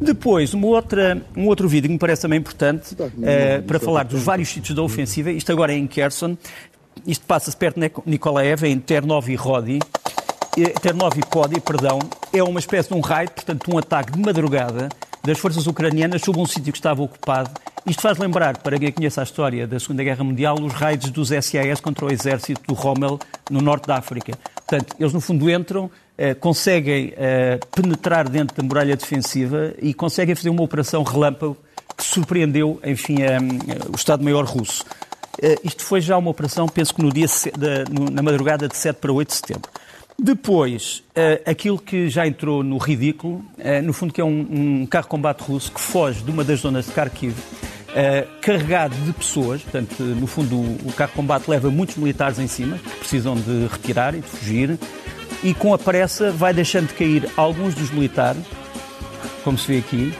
Depois, 0.00 0.54
uma 0.54 0.68
outra, 0.68 1.20
um 1.36 1.46
outro 1.46 1.68
vídeo 1.68 1.88
que 1.88 1.92
me 1.92 1.98
parece 1.98 2.22
também 2.22 2.38
importante, 2.38 2.94
uh, 2.94 3.62
para 3.66 3.80
falar 3.80 4.04
dos 4.04 4.22
vários 4.22 4.48
sítios 4.48 4.76
da 4.76 4.82
ofensiva, 4.82 5.32
isto 5.32 5.50
agora 5.50 5.72
é 5.72 5.76
em 5.76 5.88
Kherson, 5.88 6.36
isto 7.06 7.24
passa-se 7.26 7.56
perto 7.56 7.80
de 7.80 7.90
Nikolaev, 8.06 8.64
em 8.64 8.78
Ternovi 8.78 9.34
Rodi. 9.34 9.78
Ternovi 10.80 11.20
Podi, 11.28 11.60
perdão, 11.60 11.98
é 12.32 12.42
uma 12.42 12.60
espécie 12.60 12.88
de 12.88 12.94
um 12.94 13.00
raid, 13.00 13.32
portanto, 13.32 13.74
um 13.74 13.78
ataque 13.78 14.12
de 14.12 14.20
madrugada 14.20 14.88
das 15.24 15.38
forças 15.38 15.66
ucranianas 15.66 16.22
sobre 16.22 16.40
um 16.40 16.46
sítio 16.46 16.72
que 16.72 16.78
estava 16.78 17.02
ocupado. 17.02 17.50
Isto 17.86 18.02
faz 18.02 18.18
lembrar, 18.18 18.58
para 18.58 18.78
quem 18.78 18.92
conhece 18.92 19.18
a 19.18 19.22
história 19.22 19.66
da 19.66 19.80
Segunda 19.80 20.04
Guerra 20.04 20.22
Mundial, 20.22 20.56
os 20.60 20.72
raids 20.72 21.10
dos 21.10 21.28
SAS 21.28 21.80
contra 21.80 22.06
o 22.06 22.12
exército 22.12 22.62
do 22.68 22.74
Rommel 22.74 23.18
no 23.50 23.60
norte 23.60 23.86
da 23.86 23.96
África. 23.96 24.38
Portanto, 24.54 24.94
eles 24.98 25.12
no 25.12 25.20
fundo 25.20 25.50
entram, 25.50 25.90
eh, 26.16 26.34
conseguem 26.34 27.12
eh, 27.16 27.58
penetrar 27.74 28.28
dentro 28.28 28.56
da 28.56 28.62
muralha 28.62 28.96
defensiva 28.96 29.74
e 29.82 29.92
conseguem 29.92 30.34
fazer 30.34 30.50
uma 30.50 30.62
operação 30.62 31.02
relâmpago 31.02 31.56
que 31.96 32.04
surpreendeu, 32.04 32.80
enfim, 32.84 33.22
eh, 33.22 33.38
o 33.92 33.96
Estado-Maior 33.96 34.44
russo. 34.44 34.84
Uh, 35.42 35.60
isto 35.64 35.82
foi 35.82 36.00
já 36.00 36.16
uma 36.16 36.30
operação, 36.30 36.68
penso 36.68 36.94
que 36.94 37.02
no 37.02 37.12
dia 37.12 37.26
na 38.12 38.22
madrugada 38.22 38.68
de 38.68 38.76
7 38.76 38.96
para 38.96 39.12
8 39.12 39.28
de 39.28 39.34
setembro. 39.34 39.70
Depois, 40.18 41.02
uh, 41.10 41.50
aquilo 41.50 41.78
que 41.78 42.08
já 42.08 42.26
entrou 42.26 42.62
no 42.62 42.78
ridículo, 42.78 43.44
uh, 43.58 43.82
no 43.82 43.92
fundo 43.92 44.12
que 44.12 44.20
é 44.20 44.24
um, 44.24 44.46
um 44.82 44.86
carro 44.86 45.08
combate 45.08 45.40
russo 45.42 45.72
que 45.72 45.80
foge 45.80 46.22
de 46.22 46.30
uma 46.30 46.44
das 46.44 46.60
zonas 46.60 46.86
de 46.86 46.92
Kharkiv, 46.92 47.34
carregado 48.40 48.96
de 48.96 49.12
pessoas, 49.12 49.62
portanto, 49.62 50.02
no 50.02 50.26
fundo 50.26 50.56
o, 50.56 50.92
carro 50.96 51.12
combate 51.12 51.48
leva 51.48 51.70
muitos 51.70 51.94
militares 51.94 52.40
em 52.40 52.48
cima, 52.48 52.76
que 52.76 52.90
precisam 52.98 53.36
de 53.36 53.68
retirar 53.70 54.16
e 54.16 54.20
de 54.20 54.26
fugir, 54.26 54.76
e 55.44 55.54
com 55.54 55.72
a 55.72 55.78
pressa 55.78 56.32
vai 56.32 56.52
deixando 56.52 56.88
de 56.88 56.94
cair 56.94 57.30
alguns 57.36 57.72
dos 57.72 57.92
militares, 57.92 58.42
como 59.44 59.56
se 59.56 59.68
vê 59.68 59.78
aqui, 59.78 60.12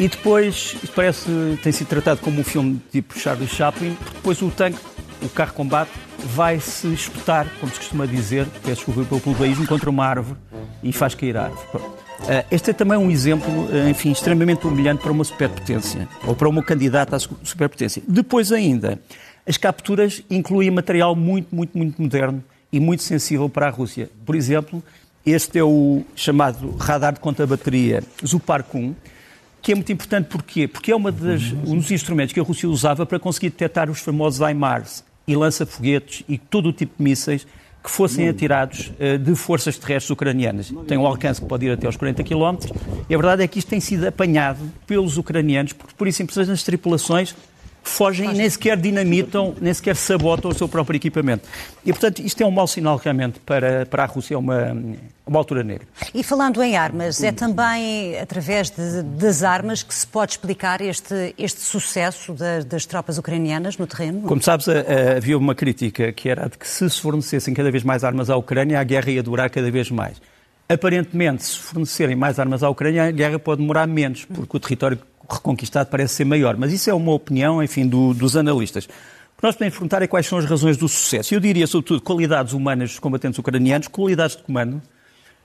e 0.00 0.08
depois, 0.08 0.74
parece, 0.96 1.28
tem 1.62 1.70
sido 1.70 1.88
tratado 1.88 2.22
como 2.22 2.40
um 2.40 2.44
filme 2.44 2.80
tipo 2.90 3.18
Charlie 3.18 3.46
Chaplin, 3.46 3.94
porque 3.94 4.16
depois 4.16 4.40
o 4.40 4.50
tanque, 4.50 4.78
o 5.22 5.28
carro 5.28 5.52
combate, 5.52 5.90
vai 6.24 6.58
se 6.58 6.86
espetar, 6.88 7.46
como 7.60 7.70
se 7.70 7.78
costuma 7.78 8.06
dizer, 8.06 8.46
peço 8.64 8.86
desculpa 8.86 9.04
pelo 9.04 9.20
plebeísmo, 9.20 9.66
contra 9.66 9.90
uma 9.90 10.06
árvore 10.06 10.38
e 10.82 10.90
faz 10.90 11.14
cair 11.14 11.36
a 11.36 11.44
árvore. 11.44 11.84
Eh, 12.26 12.46
este 12.50 12.70
é 12.70 12.72
também 12.72 12.96
um 12.96 13.10
exemplo, 13.10 13.68
eh, 13.70 13.90
enfim, 13.90 14.10
extremamente 14.10 14.66
humilhante 14.66 15.02
para 15.02 15.12
uma 15.12 15.22
superpotência, 15.22 16.08
ou 16.26 16.34
para 16.34 16.48
uma 16.48 16.62
candidata 16.62 17.16
à 17.16 17.18
superpotência. 17.18 18.02
Depois 18.08 18.52
ainda, 18.52 18.98
as 19.46 19.58
capturas 19.58 20.22
incluem 20.30 20.70
material 20.70 21.14
muito, 21.14 21.54
muito, 21.54 21.76
muito 21.76 22.00
moderno 22.00 22.42
e 22.72 22.80
muito 22.80 23.02
sensível 23.02 23.50
para 23.50 23.66
a 23.66 23.70
Rússia. 23.70 24.08
Por 24.24 24.34
exemplo, 24.34 24.82
este 25.26 25.58
é 25.58 25.62
o 25.62 26.02
chamado 26.16 26.74
radar 26.78 27.12
de 27.12 27.20
conta-bateria 27.20 28.02
Zupark 28.26 28.74
1, 28.74 28.94
que 29.62 29.72
é 29.72 29.74
muito 29.74 29.92
importante 29.92 30.26
porquê? 30.26 30.66
Porque 30.66 30.90
é 30.90 30.96
uma 30.96 31.12
das, 31.12 31.52
um 31.66 31.76
dos 31.76 31.90
instrumentos 31.90 32.32
que 32.32 32.40
a 32.40 32.42
Rússia 32.42 32.68
usava 32.68 33.04
para 33.04 33.18
conseguir 33.18 33.50
detectar 33.50 33.90
os 33.90 34.00
famosos 34.00 34.40
HIMARS 34.40 35.04
e 35.26 35.36
lança-foguetes 35.36 36.24
e 36.28 36.38
todo 36.38 36.70
o 36.70 36.72
tipo 36.72 36.94
de 36.96 37.02
mísseis 37.02 37.46
que 37.82 37.90
fossem 37.90 38.28
atirados 38.28 38.92
uh, 38.98 39.18
de 39.18 39.34
forças 39.34 39.78
terrestres 39.78 40.10
ucranianas. 40.10 40.72
Tem 40.86 40.98
um 40.98 41.06
alcance 41.06 41.40
que 41.40 41.46
pode 41.46 41.66
ir 41.66 41.70
até 41.70 41.86
aos 41.86 41.96
40 41.96 42.22
km 42.22 42.56
e 43.08 43.14
a 43.14 43.16
verdade 43.16 43.42
é 43.42 43.48
que 43.48 43.58
isto 43.58 43.68
tem 43.68 43.80
sido 43.80 44.06
apanhado 44.06 44.60
pelos 44.86 45.16
ucranianos, 45.16 45.72
porque 45.72 45.94
por 45.96 46.06
isso 46.06 46.18
simplesmente 46.18 46.52
as 46.52 46.62
tripulações 46.62 47.34
fogem 47.82 48.30
e 48.30 48.34
nem 48.34 48.48
sequer 48.48 48.76
dinamitam, 48.76 49.54
nem 49.60 49.72
sequer 49.72 49.96
sabotam 49.96 50.50
o 50.50 50.54
seu 50.54 50.68
próprio 50.68 50.96
equipamento. 50.96 51.48
E, 51.84 51.92
portanto, 51.92 52.20
isto 52.20 52.42
é 52.42 52.46
um 52.46 52.50
mau 52.50 52.66
sinal 52.66 52.96
realmente 52.96 53.40
para, 53.40 53.86
para 53.86 54.04
a 54.04 54.06
Rússia, 54.06 54.34
é 54.34 54.38
uma, 54.38 54.76
uma 55.26 55.38
altura 55.38 55.64
negra. 55.64 55.86
E 56.14 56.22
falando 56.22 56.62
em 56.62 56.76
armas, 56.76 57.22
é 57.22 57.32
também 57.32 58.18
através 58.18 58.70
de, 58.70 59.02
das 59.02 59.42
armas 59.42 59.82
que 59.82 59.94
se 59.94 60.06
pode 60.06 60.32
explicar 60.32 60.80
este, 60.80 61.34
este 61.38 61.60
sucesso 61.60 62.32
das, 62.34 62.64
das 62.64 62.84
tropas 62.84 63.16
ucranianas 63.16 63.78
no 63.78 63.86
terreno? 63.86 64.22
Como 64.22 64.42
sabes, 64.42 64.66
havia 64.68 65.38
uma 65.38 65.54
crítica 65.54 66.12
que 66.12 66.28
era 66.28 66.48
de 66.48 66.58
que 66.58 66.68
se 66.68 66.90
se 66.90 67.00
fornecessem 67.00 67.54
cada 67.54 67.70
vez 67.70 67.82
mais 67.82 68.04
armas 68.04 68.28
à 68.30 68.36
Ucrânia, 68.36 68.80
a 68.80 68.84
guerra 68.84 69.10
ia 69.10 69.22
durar 69.22 69.48
cada 69.50 69.70
vez 69.70 69.90
mais. 69.90 70.20
Aparentemente, 70.68 71.44
se 71.44 71.58
fornecerem 71.58 72.14
mais 72.14 72.38
armas 72.38 72.62
à 72.62 72.68
Ucrânia, 72.68 73.04
a 73.04 73.10
guerra 73.10 73.38
pode 73.38 73.60
demorar 73.60 73.86
menos, 73.86 74.24
porque 74.24 74.56
o 74.56 74.60
território 74.60 74.98
reconquistado 75.34 75.88
parece 75.90 76.14
ser 76.14 76.24
maior. 76.24 76.56
Mas 76.56 76.72
isso 76.72 76.90
é 76.90 76.94
uma 76.94 77.12
opinião, 77.12 77.62
enfim, 77.62 77.86
do, 77.86 78.14
dos 78.14 78.36
analistas. 78.36 78.84
O 78.84 79.40
que 79.40 79.42
nós 79.42 79.54
podemos 79.54 79.74
perguntar 79.74 80.02
é 80.02 80.06
quais 80.06 80.26
são 80.26 80.38
as 80.38 80.44
razões 80.44 80.76
do 80.76 80.88
sucesso. 80.88 81.34
Eu 81.34 81.40
diria, 81.40 81.66
sobretudo, 81.66 82.02
qualidades 82.02 82.52
humanas 82.52 82.90
dos 82.90 82.98
combatentes 82.98 83.38
ucranianos, 83.38 83.88
qualidades 83.88 84.36
de 84.36 84.42
comando, 84.42 84.82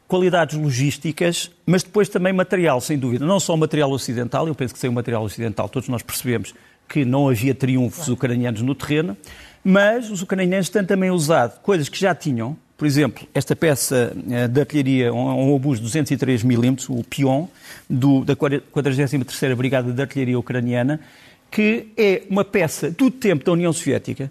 qualidades 0.07 0.57
logísticas, 0.57 1.51
mas 1.65 1.83
depois 1.83 2.09
também 2.09 2.33
material, 2.33 2.81
sem 2.81 2.97
dúvida. 2.97 3.25
Não 3.25 3.39
só 3.39 3.55
material 3.55 3.91
ocidental, 3.91 4.47
eu 4.47 4.55
penso 4.55 4.73
que 4.73 4.79
sem 4.79 4.89
o 4.89 4.93
material 4.93 5.23
ocidental 5.23 5.69
todos 5.69 5.89
nós 5.89 6.03
percebemos 6.03 6.53
que 6.87 7.03
não 7.03 7.29
havia 7.29 7.55
triunfos 7.55 8.07
ucranianos 8.07 8.61
no 8.61 8.75
terreno, 8.75 9.17
mas 9.63 10.11
os 10.11 10.21
ucranianos 10.21 10.69
têm 10.69 10.85
também 10.85 11.09
usado 11.09 11.59
coisas 11.61 11.89
que 11.89 11.99
já 11.99 12.13
tinham, 12.13 12.55
por 12.77 12.85
exemplo, 12.85 13.25
esta 13.33 13.55
peça 13.55 14.15
eh, 14.29 14.47
de 14.47 14.59
artilharia, 14.59 15.13
um, 15.13 15.53
obus 15.53 15.77
de 15.77 15.83
203 15.83 16.43
mm, 16.43 16.75
o 16.89 17.03
Pion, 17.03 17.47
do, 17.89 18.25
da 18.25 18.35
43ª 18.35 19.55
Brigada 19.55 19.93
de 19.93 20.01
Artilharia 20.01 20.37
Ucraniana, 20.37 20.99
que 21.49 21.87
é 21.95 22.23
uma 22.29 22.43
peça 22.43 22.91
do 22.91 23.09
tempo 23.09 23.45
da 23.45 23.53
União 23.53 23.71
Soviética. 23.71 24.29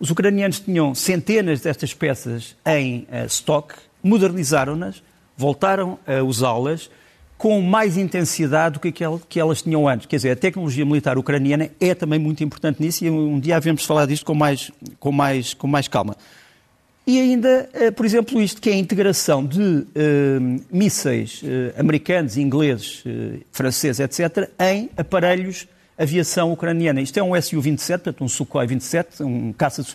Os 0.00 0.10
ucranianos 0.10 0.60
tinham 0.60 0.94
centenas 0.94 1.60
destas 1.60 1.92
peças 1.92 2.56
em 2.66 3.06
uh, 3.10 3.26
stock, 3.26 3.74
modernizaram-nas, 4.02 5.02
voltaram 5.36 5.98
a 6.06 6.22
usá-las 6.22 6.90
com 7.36 7.60
mais 7.60 7.96
intensidade 7.96 8.74
do 8.74 8.80
que, 8.80 8.92
que 8.92 9.40
elas 9.40 9.62
tinham 9.62 9.88
antes. 9.88 10.06
Quer 10.06 10.16
dizer, 10.16 10.30
a 10.30 10.36
tecnologia 10.36 10.86
militar 10.86 11.18
ucraniana 11.18 11.70
é 11.80 11.94
também 11.94 12.18
muito 12.18 12.42
importante 12.42 12.80
nisso 12.80 13.04
e 13.04 13.10
um 13.10 13.38
dia 13.38 13.56
havemos 13.56 13.84
falar 13.84 14.06
disto 14.06 14.24
com 14.24 14.34
mais, 14.34 14.70
com 14.98 15.10
mais, 15.10 15.52
com 15.52 15.66
mais 15.66 15.88
calma. 15.88 16.16
E 17.06 17.18
ainda, 17.18 17.68
eh, 17.72 17.90
por 17.90 18.06
exemplo, 18.06 18.40
isto 18.40 18.60
que 18.60 18.70
é 18.70 18.74
a 18.74 18.76
integração 18.76 19.44
de 19.44 19.60
uh, 19.60 19.86
mísseis 20.70 21.42
uh, 21.42 21.80
americanos, 21.80 22.36
ingleses, 22.36 23.04
uh, 23.04 23.40
franceses, 23.50 23.98
etc., 23.98 24.48
em 24.60 24.88
aparelhos 24.96 25.66
aviação 25.98 26.52
ucraniana. 26.52 27.00
Isto 27.00 27.18
é 27.18 27.22
um 27.22 27.40
Su-27, 27.40 27.88
portanto 27.88 28.24
um 28.24 28.28
Sukhoi 28.28 28.66
27, 28.66 29.22
um 29.22 29.52
caça 29.52 29.82
de 29.82 29.88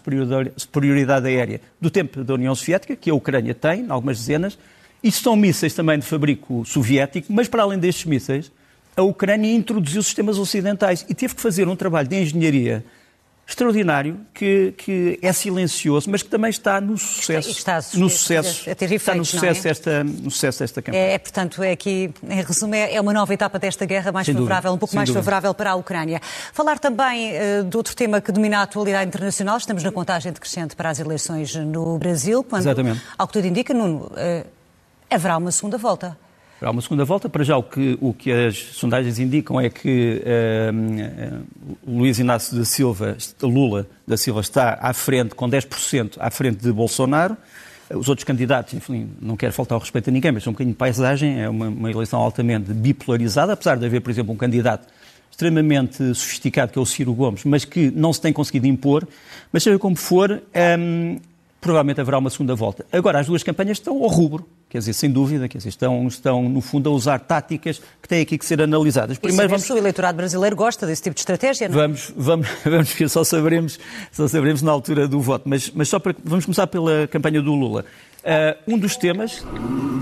superioridade 0.58 1.28
aérea 1.28 1.62
do 1.80 1.90
tempo 1.90 2.24
da 2.24 2.34
União 2.34 2.54
Soviética, 2.54 2.96
que 2.96 3.10
a 3.10 3.16
Ucrânia 3.16 3.54
tem, 3.54 3.86
algumas 3.90 4.20
dezenas. 4.20 4.58
Isto 5.02 5.24
são 5.24 5.36
mísseis 5.36 5.74
também 5.74 6.00
de 6.00 6.06
fabrico 6.06 6.66
soviético, 6.66 7.32
mas 7.32 7.48
para 7.48 7.64
além 7.64 7.80
destes 7.80 8.06
mísseis, 8.06 8.52
a 8.96 9.02
Ucrânia 9.02 9.54
introduziu 9.54 10.02
sistemas 10.02 10.38
ocidentais 10.38 11.06
e 11.08 11.14
teve 11.14 11.36
que 11.36 11.42
fazer 11.42 11.68
um 11.68 11.76
trabalho 11.76 12.08
de 12.08 12.16
engenharia 12.16 12.84
extraordinário 13.48 14.20
que, 14.34 14.74
que 14.78 15.18
é 15.22 15.32
silencioso, 15.32 16.10
mas 16.12 16.22
que 16.22 16.30
também 16.30 16.50
está 16.50 16.82
no 16.82 16.98
sucesso, 16.98 17.50
está, 17.50 17.80
está 17.80 17.98
no 17.98 18.10
sucesso, 18.10 18.70
a 18.70 18.76
ter 18.76 18.92
efeitos, 18.92 19.02
está 19.02 19.16
no 19.16 19.26
sucesso, 19.26 19.68
é? 19.68 19.72
esta, 19.72 20.04
no 20.04 20.30
sucesso 20.30 20.60
desta 20.60 20.82
campanha. 20.82 21.02
É, 21.02 21.14
é, 21.14 21.18
portanto, 21.18 21.64
é 21.64 21.72
aqui, 21.72 22.14
em 22.30 22.44
resumo, 22.44 22.76
é, 22.76 22.94
é 22.94 23.00
uma 23.00 23.14
nova 23.14 23.34
etapa 23.34 23.58
desta 23.58 23.86
guerra 23.86 24.12
mais 24.12 24.26
Sem 24.26 24.36
favorável, 24.36 24.72
dúvida, 24.72 24.76
um 24.76 24.78
pouco 24.78 24.96
mais 24.96 25.08
dúvida. 25.08 25.24
favorável 25.24 25.54
para 25.54 25.72
a 25.72 25.76
Ucrânia. 25.76 26.20
Falar 26.52 26.78
também 26.78 27.32
uh, 27.32 27.64
de 27.64 27.78
outro 27.78 27.96
tema 27.96 28.20
que 28.20 28.34
domina 28.34 28.60
a 28.60 28.62
atualidade 28.64 29.08
internacional. 29.08 29.58
Estamos 29.58 29.82
na 29.82 29.94
contagem 29.94 30.34
decrescente 30.34 30.76
para 30.76 30.90
as 30.90 31.00
eleições 31.00 31.56
no 31.56 31.98
Brasil, 31.98 32.44
quando, 32.44 32.64
Exatamente. 32.64 33.02
ao 33.18 33.28
que 33.28 33.34
tudo 33.34 33.48
indica, 33.48 33.74
Nuno, 33.74 34.12
uh, 34.12 34.46
haverá 35.10 35.38
uma 35.38 35.52
segunda 35.52 35.78
volta. 35.78 36.18
Há 36.60 36.72
uma 36.72 36.82
segunda 36.82 37.06
volta. 37.06 37.30
Para 37.30 37.44
já, 37.44 37.56
o 37.56 37.62
que, 37.62 37.98
o 38.02 38.14
que 38.14 38.32
as 38.32 38.58
sondagens 38.58 39.20
indicam 39.20 39.62
é 39.62 39.70
que 39.70 40.24
uh, 40.24 41.44
Luís 41.88 42.18
Inácio 42.18 42.58
da 42.58 42.66
Silva, 42.66 43.16
Lula 43.44 43.88
da 44.08 44.18
Silva, 44.18 44.42
está 44.42 44.78
à 44.82 44.92
frente, 44.92 45.36
com 45.36 45.48
10% 45.48 46.14
à 46.20 46.32
frente 46.32 46.58
de 46.58 46.72
Bolsonaro. 46.72 47.38
Os 47.94 48.10
outros 48.10 48.26
candidatos, 48.26 48.74
enfim, 48.74 49.12
não 49.22 49.38
quero 49.38 49.54
faltar 49.54 49.76
ao 49.76 49.80
respeito 49.80 50.10
a 50.10 50.14
ninguém, 50.14 50.32
mas 50.32 50.44
são 50.44 50.52
um 50.52 50.54
bocadinho 50.54 50.74
de 50.74 50.78
paisagem. 50.78 51.40
É 51.40 51.48
uma, 51.48 51.68
uma 51.68 51.92
eleição 51.92 52.20
altamente 52.20 52.74
bipolarizada, 52.74 53.54
apesar 53.54 53.78
de 53.78 53.86
haver, 53.86 54.02
por 54.02 54.10
exemplo, 54.10 54.34
um 54.34 54.38
candidato 54.38 54.88
extremamente 55.30 55.98
sofisticado, 56.16 56.72
que 56.72 56.80
é 56.80 56.82
o 56.82 56.86
Ciro 56.86 57.14
Gomes, 57.14 57.44
mas 57.46 57.64
que 57.64 57.92
não 57.92 58.12
se 58.12 58.20
tem 58.20 58.34
conseguido 58.34 58.66
impor. 58.66 59.08
Mas 59.54 59.62
seja 59.62 59.78
como 59.78 59.96
for, 59.96 60.42
um, 60.80 61.20
provavelmente 61.62 62.02
haverá 62.02 62.18
uma 62.18 62.32
segunda 62.32 62.56
volta. 62.56 62.84
Agora, 62.92 63.20
as 63.20 63.28
duas 63.28 63.44
campanhas 63.44 63.78
estão 63.78 64.02
ao 64.02 64.10
rubro, 64.10 64.48
quer 64.70 64.80
dizer, 64.80 64.94
sem 64.94 65.10
dúvida, 65.10 65.48
quer 65.48 65.58
dizer, 65.58 65.70
estão, 65.70 66.08
estão 66.08 66.50
no 66.50 66.62
fundo 66.62 66.90
a 66.90 66.94
usar 66.94 67.20
táticas 67.20 67.82
que 68.02 68.08
têm 68.08 68.22
aqui 68.22 68.38
que 68.38 68.46
ser 68.46 68.62
analisadas. 68.62 69.18
Primeiro, 69.18 69.50
vamos... 69.50 69.70
o 69.70 69.78
eleitorado 69.78 70.18
brasileiro 70.18 70.56
gosta 70.56 70.86
desse 70.86 71.04
tipo 71.04 71.14
de 71.14 71.22
estratégia, 71.22 71.70
não? 71.70 71.76
Vamos, 71.76 72.14
vamos, 72.16 72.48
vamos 72.64 72.92
ver, 72.92 73.10
só 73.10 73.24
saberemos, 73.24 73.80
só 74.12 74.28
saberemos 74.28 74.62
na 74.62 74.72
altura 74.72 75.08
do 75.08 75.22
voto, 75.22 75.48
mas, 75.48 75.72
mas 75.74 75.90
só 75.90 76.00
para, 76.00 76.16
vamos 76.24 76.46
começar 76.46 76.68
pela 76.68 77.08
campanha 77.08 77.42
do 77.42 77.54
Lula. 77.54 77.86
Uh, 78.24 78.74
um 78.74 78.78
dos 78.78 78.98
temas, 78.98 79.46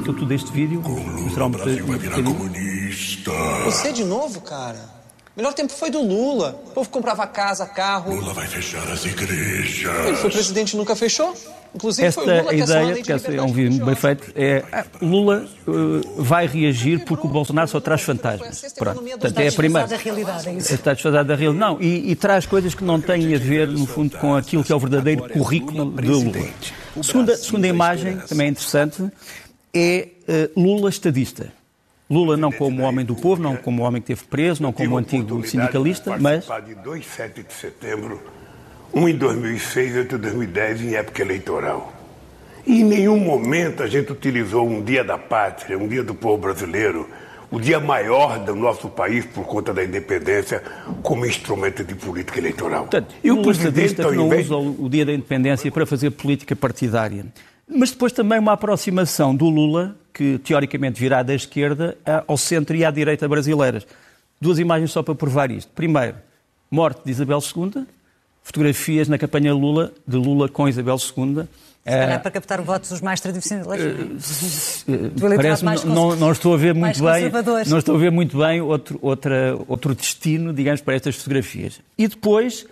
que 0.04 0.10
eu 0.10 0.14
tudo 0.14 0.26
deste 0.26 0.52
vídeo, 0.52 0.82
Lula, 0.82 1.46
o 1.46 1.50
Brasil 1.50 1.86
vai 1.86 1.98
virar 2.00 2.24
comunista. 2.24 3.32
Você 3.66 3.92
de 3.92 4.04
novo, 4.04 4.42
cara? 4.42 4.95
O 5.36 5.42
melhor 5.42 5.54
tempo 5.54 5.74
foi 5.74 5.92
do 5.92 6.02
Lula. 6.02 6.58
O 6.68 6.70
povo 6.70 6.90
comprava 6.90 7.28
casa, 7.28 7.66
carro. 7.66 8.16
Lula 8.16 8.34
vai 8.34 8.48
fechar 8.48 8.90
as 8.90 9.04
igrejas. 9.04 10.08
Ele 10.08 10.16
foi 10.16 10.32
presidente 10.32 10.74
e 10.74 10.78
nunca 10.78 10.96
fechou. 10.96 11.36
Inclusive 11.76 12.08
Esta 12.08 12.22
foi 12.22 12.34
o 12.34 12.38
Lula 12.38 12.50
que 12.54 12.62
ideia, 12.62 12.96
porque 12.96 13.12
essa 13.12 13.34
é 13.34 13.42
um 13.42 13.52
vídeo 13.52 13.86
bem 13.86 13.96
feito, 13.96 14.32
é 14.34 14.64
ah, 14.72 14.86
Lula 15.02 15.46
uh, 15.68 16.24
vai 16.24 16.48
reagir 16.48 17.04
porque 17.04 17.28
o 17.28 17.30
Bolsonaro 17.30 17.68
só 17.68 17.82
traz 17.82 18.02
fantasmas. 18.02 18.62
Pronto. 18.78 19.02
Portanto, 19.02 19.40
é 19.40 19.48
a 19.50 19.52
primeira. 19.52 19.88
da 19.90 19.98
realidade, 19.98 20.48
é 20.48 20.54
isso. 20.54 20.74
Está 20.74 20.94
desfasado 20.94 21.28
da 21.28 21.36
realidade. 21.36 21.60
Não, 21.60 21.82
e, 21.82 22.12
e, 22.12 22.16
traz 22.16 22.46
coisas 22.46 22.74
que 22.74 22.86
não 22.86 23.02
têm 23.02 23.36
a 23.36 23.38
ver, 23.38 23.68
no 23.68 23.86
fundo, 23.86 24.18
com 24.18 24.36
aquilo 24.36 24.64
que 24.64 24.72
é 24.72 24.76
o 24.76 24.80
verdadeiro 24.80 25.28
currículo 25.28 25.92
de 26.02 26.08
Lula. 26.08 26.48
Segunda, 27.04 27.36
segunda 27.36 27.68
imagem, 27.68 28.20
também 28.20 28.48
é 28.48 28.50
interessante, 28.52 29.04
é 29.74 30.08
uh, 30.56 30.62
Lula 30.62 30.90
estadista. 30.90 31.52
Lula 32.10 32.38
não 32.38 32.52
como 32.52 32.84
homem 32.84 33.04
do 33.04 33.16
povo, 33.16 33.42
não 33.42 33.56
como 33.56 33.82
homem 33.82 34.02
que 34.02 34.14
esteve 34.14 34.30
preso, 34.30 34.62
não 34.62 34.72
como 34.72 34.98
antigo 34.98 35.46
sindicalista, 35.46 36.18
mas... 36.20 36.48
de 36.66 36.76
dois 36.76 37.06
7 37.06 37.44
de 37.44 37.54
setembro, 37.54 38.22
um 38.94 39.10
em 39.10 39.16
2006 39.16 39.96
e 39.96 40.00
outro 40.00 40.18
em 40.18 40.22
2010, 40.22 40.82
em 40.82 40.96
época 40.96 41.22
eleitoral. 41.22 41.94
E 42.66 42.82
em 42.82 42.84
nenhum 42.84 43.20
momento 43.20 43.82
a 43.82 43.88
gente 43.88 44.12
utilizou 44.12 44.68
um 44.68 44.84
dia 44.84 45.04
da 45.04 45.18
pátria, 45.18 45.78
um 45.78 45.88
dia 45.88 46.04
do 46.04 46.14
povo 46.14 46.38
brasileiro, 46.38 47.10
o 47.52 47.60
dia 47.60 47.80
maior 47.80 48.40
do 48.40 48.56
nosso 48.56 48.88
país 48.90 49.26
por 49.26 49.46
conta 49.46 49.74
da 49.74 49.84
independência, 49.84 50.62
como 51.02 51.26
instrumento 51.26 51.84
de 51.84 51.96
política 51.96 52.40
eleitoral. 52.40 52.82
Portanto, 52.82 53.16
e 53.24 53.32
o 53.32 53.42
presidente 53.42 53.96
que 53.96 54.16
não 54.16 54.30
usa 54.30 54.56
o 54.56 54.90
dia 54.90 55.06
da 55.06 55.14
independência 55.14 55.72
para 55.72 55.86
fazer 55.86 56.12
política 56.12 56.56
partidária. 56.56 57.26
Mas 57.68 57.92
depois 57.92 58.12
também 58.14 58.40
uma 58.40 58.54
aproximação 58.54 59.36
do 59.36 59.50
Lula, 59.50 59.96
que 60.16 60.40
teoricamente 60.40 60.98
virá 60.98 61.22
da 61.22 61.36
esquerda, 61.36 61.98
ao 62.26 62.38
centro 62.38 62.74
e 62.74 62.86
à 62.86 62.90
direita 62.90 63.28
brasileiras. 63.28 63.86
Duas 64.40 64.58
imagens 64.60 64.92
só 64.92 65.04
para 65.04 65.14
provar 65.14 65.52
isto. 65.52 65.70
Primeiro, 65.76 66.16
morte 66.72 67.02
de 67.04 67.12
Isabel 67.12 67.40
II, 67.40 67.86
fotografias 68.42 69.10
na 69.10 69.18
campanha 69.18 69.54
Lula, 69.54 69.92
de 70.08 70.16
Lula 70.16 70.48
com 70.48 70.70
Isabel 70.70 70.96
II. 70.96 71.44
Se 71.44 71.92
calhar 71.92 72.22
para 72.22 72.32
captar 72.32 72.62
votos 72.62 72.92
os 72.92 73.02
mais 73.02 73.20
tradicionais. 73.20 73.68
Parece, 75.36 75.86
não, 75.86 76.16
não 76.16 76.32
estou 76.32 76.54
a 76.54 76.58
ver 76.58 76.74
muito 76.74 77.04
bem, 77.04 77.30
não 77.68 77.78
estou 77.78 77.96
a 77.96 78.00
ver 78.00 78.12
muito 78.12 78.38
bem 78.38 78.62
outro, 78.62 78.98
outra, 79.02 79.56
outro 79.68 79.94
destino, 79.94 80.54
digamos, 80.54 80.80
para 80.80 80.96
estas 80.96 81.18
fotografias. 81.18 81.82
E 81.98 82.08
depois 82.08 82.66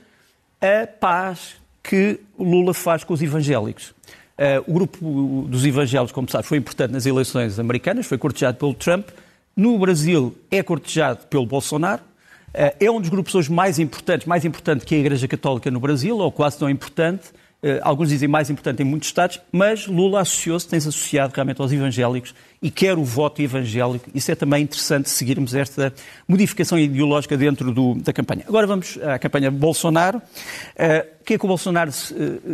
a 0.62 0.88
paz 0.88 1.56
que 1.84 2.22
Lula 2.40 2.74
faz 2.74 3.04
com 3.04 3.14
os 3.14 3.22
evangélicos. 3.22 3.94
Uh, 4.34 4.64
o 4.68 4.74
grupo 4.74 5.46
dos 5.48 5.64
evangélicos, 5.64 6.12
como 6.12 6.30
sabe, 6.30 6.48
foi 6.48 6.58
importante 6.58 6.92
nas 6.92 7.06
eleições 7.06 7.60
americanas, 7.60 8.08
foi 8.08 8.18
cortejado 8.18 8.58
pelo 8.58 8.74
Trump. 8.74 9.10
No 9.56 9.78
Brasil 9.78 10.36
é 10.50 10.64
cortejado 10.64 11.28
pelo 11.28 11.46
Bolsonaro. 11.46 12.02
Uh, 12.50 12.74
é 12.80 12.90
um 12.90 13.00
dos 13.00 13.10
grupos 13.10 13.36
hoje 13.36 13.52
mais 13.52 13.78
importantes, 13.78 14.26
mais 14.26 14.44
importante 14.44 14.86
que 14.86 14.96
a 14.96 14.98
Igreja 14.98 15.28
Católica 15.28 15.70
no 15.70 15.80
Brasil, 15.80 16.18
ou 16.18 16.32
quase 16.32 16.58
tão 16.58 16.68
importante. 16.68 17.28
Uh, 17.62 17.78
alguns 17.84 18.10
dizem 18.10 18.28
mais 18.28 18.50
importante 18.50 18.82
em 18.82 18.86
muitos 18.86 19.08
estados, 19.08 19.40
mas 19.52 19.86
Lula 19.86 20.22
associou-se, 20.22 20.68
tem-se 20.68 20.90
associado 20.90 21.32
realmente 21.36 21.62
aos 21.62 21.72
evangélicos 21.72 22.34
e 22.60 22.72
quer 22.72 22.98
o 22.98 23.04
voto 23.04 23.40
evangélico. 23.40 24.10
Isso 24.16 24.32
é 24.32 24.36
também 24.36 24.64
interessante 24.64 25.12
seguirmos 25.12 25.54
esta 25.54 25.94
modificação 26.28 26.80
ideológica 26.80 27.38
dentro 27.38 27.72
do, 27.72 27.94
da 27.96 28.12
campanha. 28.12 28.44
Agora 28.48 28.66
vamos 28.66 28.98
à 29.02 29.20
campanha 29.20 29.52
Bolsonaro. 29.52 30.18
o 30.18 31.24
que 31.24 31.36
é 31.36 31.38
que 31.38 31.46
o 31.46 31.48
Bolsonaro 31.48 31.92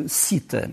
cita? 0.08 0.70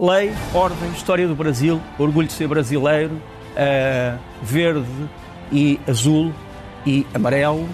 Lei, 0.00 0.32
ordem, 0.52 0.90
história 0.90 1.28
do 1.28 1.36
Brasil, 1.36 1.80
orgulho 1.96 2.26
de 2.26 2.32
ser 2.32 2.48
brasileiro, 2.48 3.14
uh, 3.14 4.18
verde 4.42 5.08
e 5.52 5.78
azul 5.86 6.34
e 6.84 7.06
amarelo. 7.14 7.68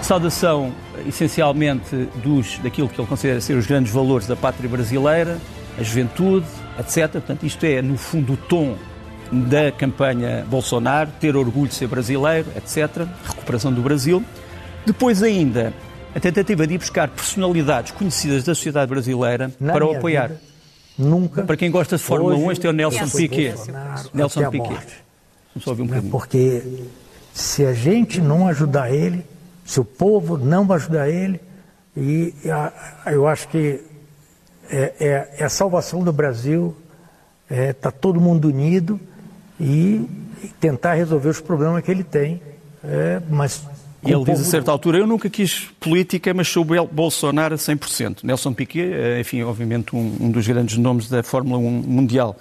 Saudação, 0.00 0.72
essencialmente, 1.04 2.08
dos, 2.22 2.56
daquilo 2.58 2.88
que 2.88 3.00
ele 3.00 3.08
considera 3.08 3.40
ser 3.40 3.54
os 3.54 3.66
grandes 3.66 3.92
valores 3.92 4.28
da 4.28 4.36
pátria 4.36 4.70
brasileira, 4.70 5.38
a 5.76 5.82
juventude, 5.82 6.46
etc. 6.78 7.10
Portanto, 7.14 7.44
isto 7.44 7.66
é, 7.66 7.82
no 7.82 7.96
fundo, 7.96 8.34
o 8.34 8.36
tom 8.36 8.76
da 9.32 9.72
campanha 9.72 10.46
Bolsonaro, 10.48 11.10
ter 11.18 11.34
orgulho 11.34 11.66
de 11.66 11.74
ser 11.74 11.88
brasileiro, 11.88 12.46
etc. 12.56 13.08
Recuperação 13.24 13.72
do 13.72 13.82
Brasil. 13.82 14.24
Depois, 14.86 15.20
ainda, 15.20 15.74
a 16.14 16.20
tentativa 16.20 16.64
de 16.64 16.74
ir 16.74 16.78
buscar 16.78 17.08
personalidades 17.08 17.90
conhecidas 17.90 18.44
da 18.44 18.54
sociedade 18.54 18.88
brasileira 18.88 19.50
Na 19.58 19.72
para 19.72 19.84
o 19.84 19.96
apoiar. 19.96 20.28
vida, 20.28 20.49
Nunca. 21.00 21.42
Para 21.42 21.56
quem 21.56 21.70
gosta 21.70 21.96
de 21.96 22.02
Fórmula 22.02 22.34
Hoje, 22.34 22.44
1, 22.44 22.52
este 22.52 22.66
é 22.66 22.70
o 22.70 22.72
Nelson 22.72 23.08
Piquet. 23.08 23.54
Nelson 24.12 24.50
Piquet. 24.50 24.86
Vamos 25.54 25.66
ouvir 25.66 25.82
um 25.82 25.86
né? 25.86 26.02
Porque 26.10 26.62
se 27.32 27.64
a 27.64 27.72
gente 27.72 28.20
não 28.20 28.46
ajudar 28.48 28.92
ele, 28.92 29.24
se 29.64 29.80
o 29.80 29.84
povo 29.84 30.36
não 30.36 30.70
ajudar 30.72 31.08
ele, 31.08 31.40
e 31.96 32.34
a- 32.50 32.72
eu 33.12 33.26
acho 33.26 33.48
que 33.48 33.80
é, 34.68 34.92
é- 35.00 35.28
é 35.38 35.44
a 35.44 35.48
salvação 35.48 36.02
do 36.04 36.12
Brasil, 36.12 36.76
está 37.50 37.90
todo 37.90 38.20
mundo 38.20 38.46
unido 38.48 39.00
e, 39.58 40.06
e 40.44 40.48
tentar 40.60 40.94
resolver 40.94 41.28
os 41.30 41.40
problemas 41.40 41.82
que 41.82 41.90
ele 41.90 42.04
tem. 42.04 42.40
é, 42.84 43.20
mas 43.28 43.62
E 44.02 44.12
ele 44.12 44.24
diz 44.24 44.40
a 44.40 44.44
certa 44.44 44.70
altura: 44.70 44.98
Eu 44.98 45.06
nunca 45.06 45.28
quis 45.28 45.68
política, 45.78 46.32
mas 46.32 46.48
sou 46.48 46.64
Bolsonaro 46.64 47.54
a 47.54 47.58
100%. 47.58 48.24
Nelson 48.24 48.52
Piquet, 48.52 48.92
eh, 48.92 49.20
enfim, 49.20 49.42
obviamente, 49.42 49.94
um, 49.94 50.16
um 50.20 50.30
dos 50.30 50.46
grandes 50.46 50.76
nomes 50.76 51.08
da 51.08 51.22
Fórmula 51.22 51.58
1 51.58 51.70
mundial. 51.82 52.36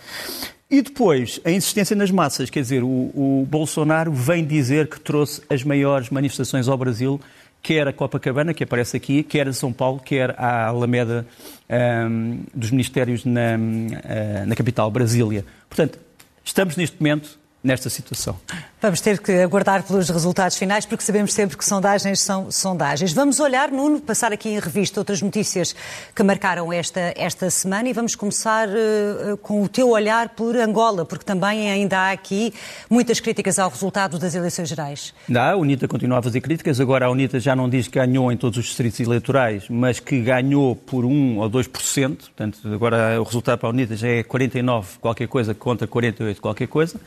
E 0.72 0.82
depois, 0.84 1.42
a 1.44 1.50
insistência 1.50 1.96
nas 1.96 2.12
massas, 2.12 2.50
quer 2.50 2.62
dizer, 2.62 2.84
o, 2.84 2.88
o 2.88 3.48
Bolsonaro 3.50 4.12
vem 4.12 4.46
dizer 4.46 4.88
que 4.88 5.00
trouxe 5.00 5.42
as 5.50 5.64
maiores 5.64 6.12
manifestações 6.12 6.68
ao 6.68 6.78
Brasil, 6.78 7.20
quer 7.62 7.88
a 7.88 7.94
Copacabana, 7.94 8.54
que 8.54 8.64
aparece 8.64 8.96
aqui, 8.96 9.24
quer 9.24 9.48
a 9.48 9.54
São 9.54 9.74
Paulo, 9.74 10.00
quer 10.00 10.36
a 10.38 10.68
Alameda 10.68 11.26
ahm, 11.68 12.42
dos 12.54 12.70
Ministérios 12.70 13.26
na, 13.26 13.56
ah, 13.56 14.46
na 14.46 14.56
capital, 14.56 14.92
Brasília. 14.92 15.44
Portanto, 15.68 15.98
estamos 16.46 16.78
neste 16.78 16.98
momento 17.00 17.39
nesta 17.64 17.90
situação. 17.90 18.40
Vamos 18.82 19.02
ter 19.02 19.20
que 19.20 19.34
aguardar 19.34 19.84
pelos 19.84 20.10
resultados 20.10 20.56
finais, 20.56 20.86
porque 20.86 21.04
sabemos 21.04 21.34
sempre 21.34 21.58
que 21.58 21.66
sondagens 21.66 22.22
são 22.22 22.50
sondagens. 22.50 23.12
Vamos 23.12 23.42
olhar, 23.42 23.70
Nuno, 23.70 24.00
passar 24.00 24.32
aqui 24.32 24.48
em 24.48 24.60
revista 24.60 25.02
outras 25.02 25.22
notícias 25.22 25.76
que 26.16 26.24
marcaram 26.24 26.72
esta, 26.72 27.14
esta 27.18 27.50
semana 27.50 27.90
e 27.90 27.94
vamos 27.94 28.16
começar 28.16 28.70
uh, 28.70 29.36
com 29.38 29.62
o 29.64 29.68
teu 29.68 29.90
olhar 29.90 30.30
por 30.30 30.56
Angola, 30.56 31.04
porque 31.04 31.26
também 31.26 31.70
ainda 31.70 32.00
há 32.00 32.12
aqui 32.12 32.54
muitas 32.90 33.20
críticas 33.20 33.60
ao 33.60 33.70
resultado 33.70 34.18
das 34.18 34.34
eleições 34.34 34.70
gerais. 34.70 35.14
Dá, 35.28 35.52
a 35.52 35.58
UNITA 35.58 35.86
continua 35.86 36.20
a 36.20 36.22
fazer 36.22 36.40
críticas, 36.40 36.80
agora 36.80 37.08
a 37.08 37.12
UNITA 37.12 37.38
já 37.38 37.54
não 37.54 37.70
diz 37.70 37.90
que 37.90 38.00
ganhou 38.00 38.32
em 38.32 38.38
todos 38.38 38.58
os 38.60 38.66
distritos 38.66 39.02
eleitorais, 39.02 39.66
mas 39.70 40.00
que 40.00 40.22
ganhou 40.22 40.74
por 40.74 41.04
1 41.04 41.38
ou 41.38 41.50
2%, 41.50 42.18
portanto 42.18 42.60
agora 42.74 43.20
o 43.20 43.24
resultado 43.26 43.60
para 43.60 43.68
a 43.68 43.72
UNITA 43.72 43.98
já 43.98 44.08
é 44.08 44.24
49 44.24 45.00
qualquer 45.00 45.28
coisa 45.28 45.54
contra 45.54 45.86
48 45.86 46.42
qualquer 46.42 46.68
coisa, 46.68 46.98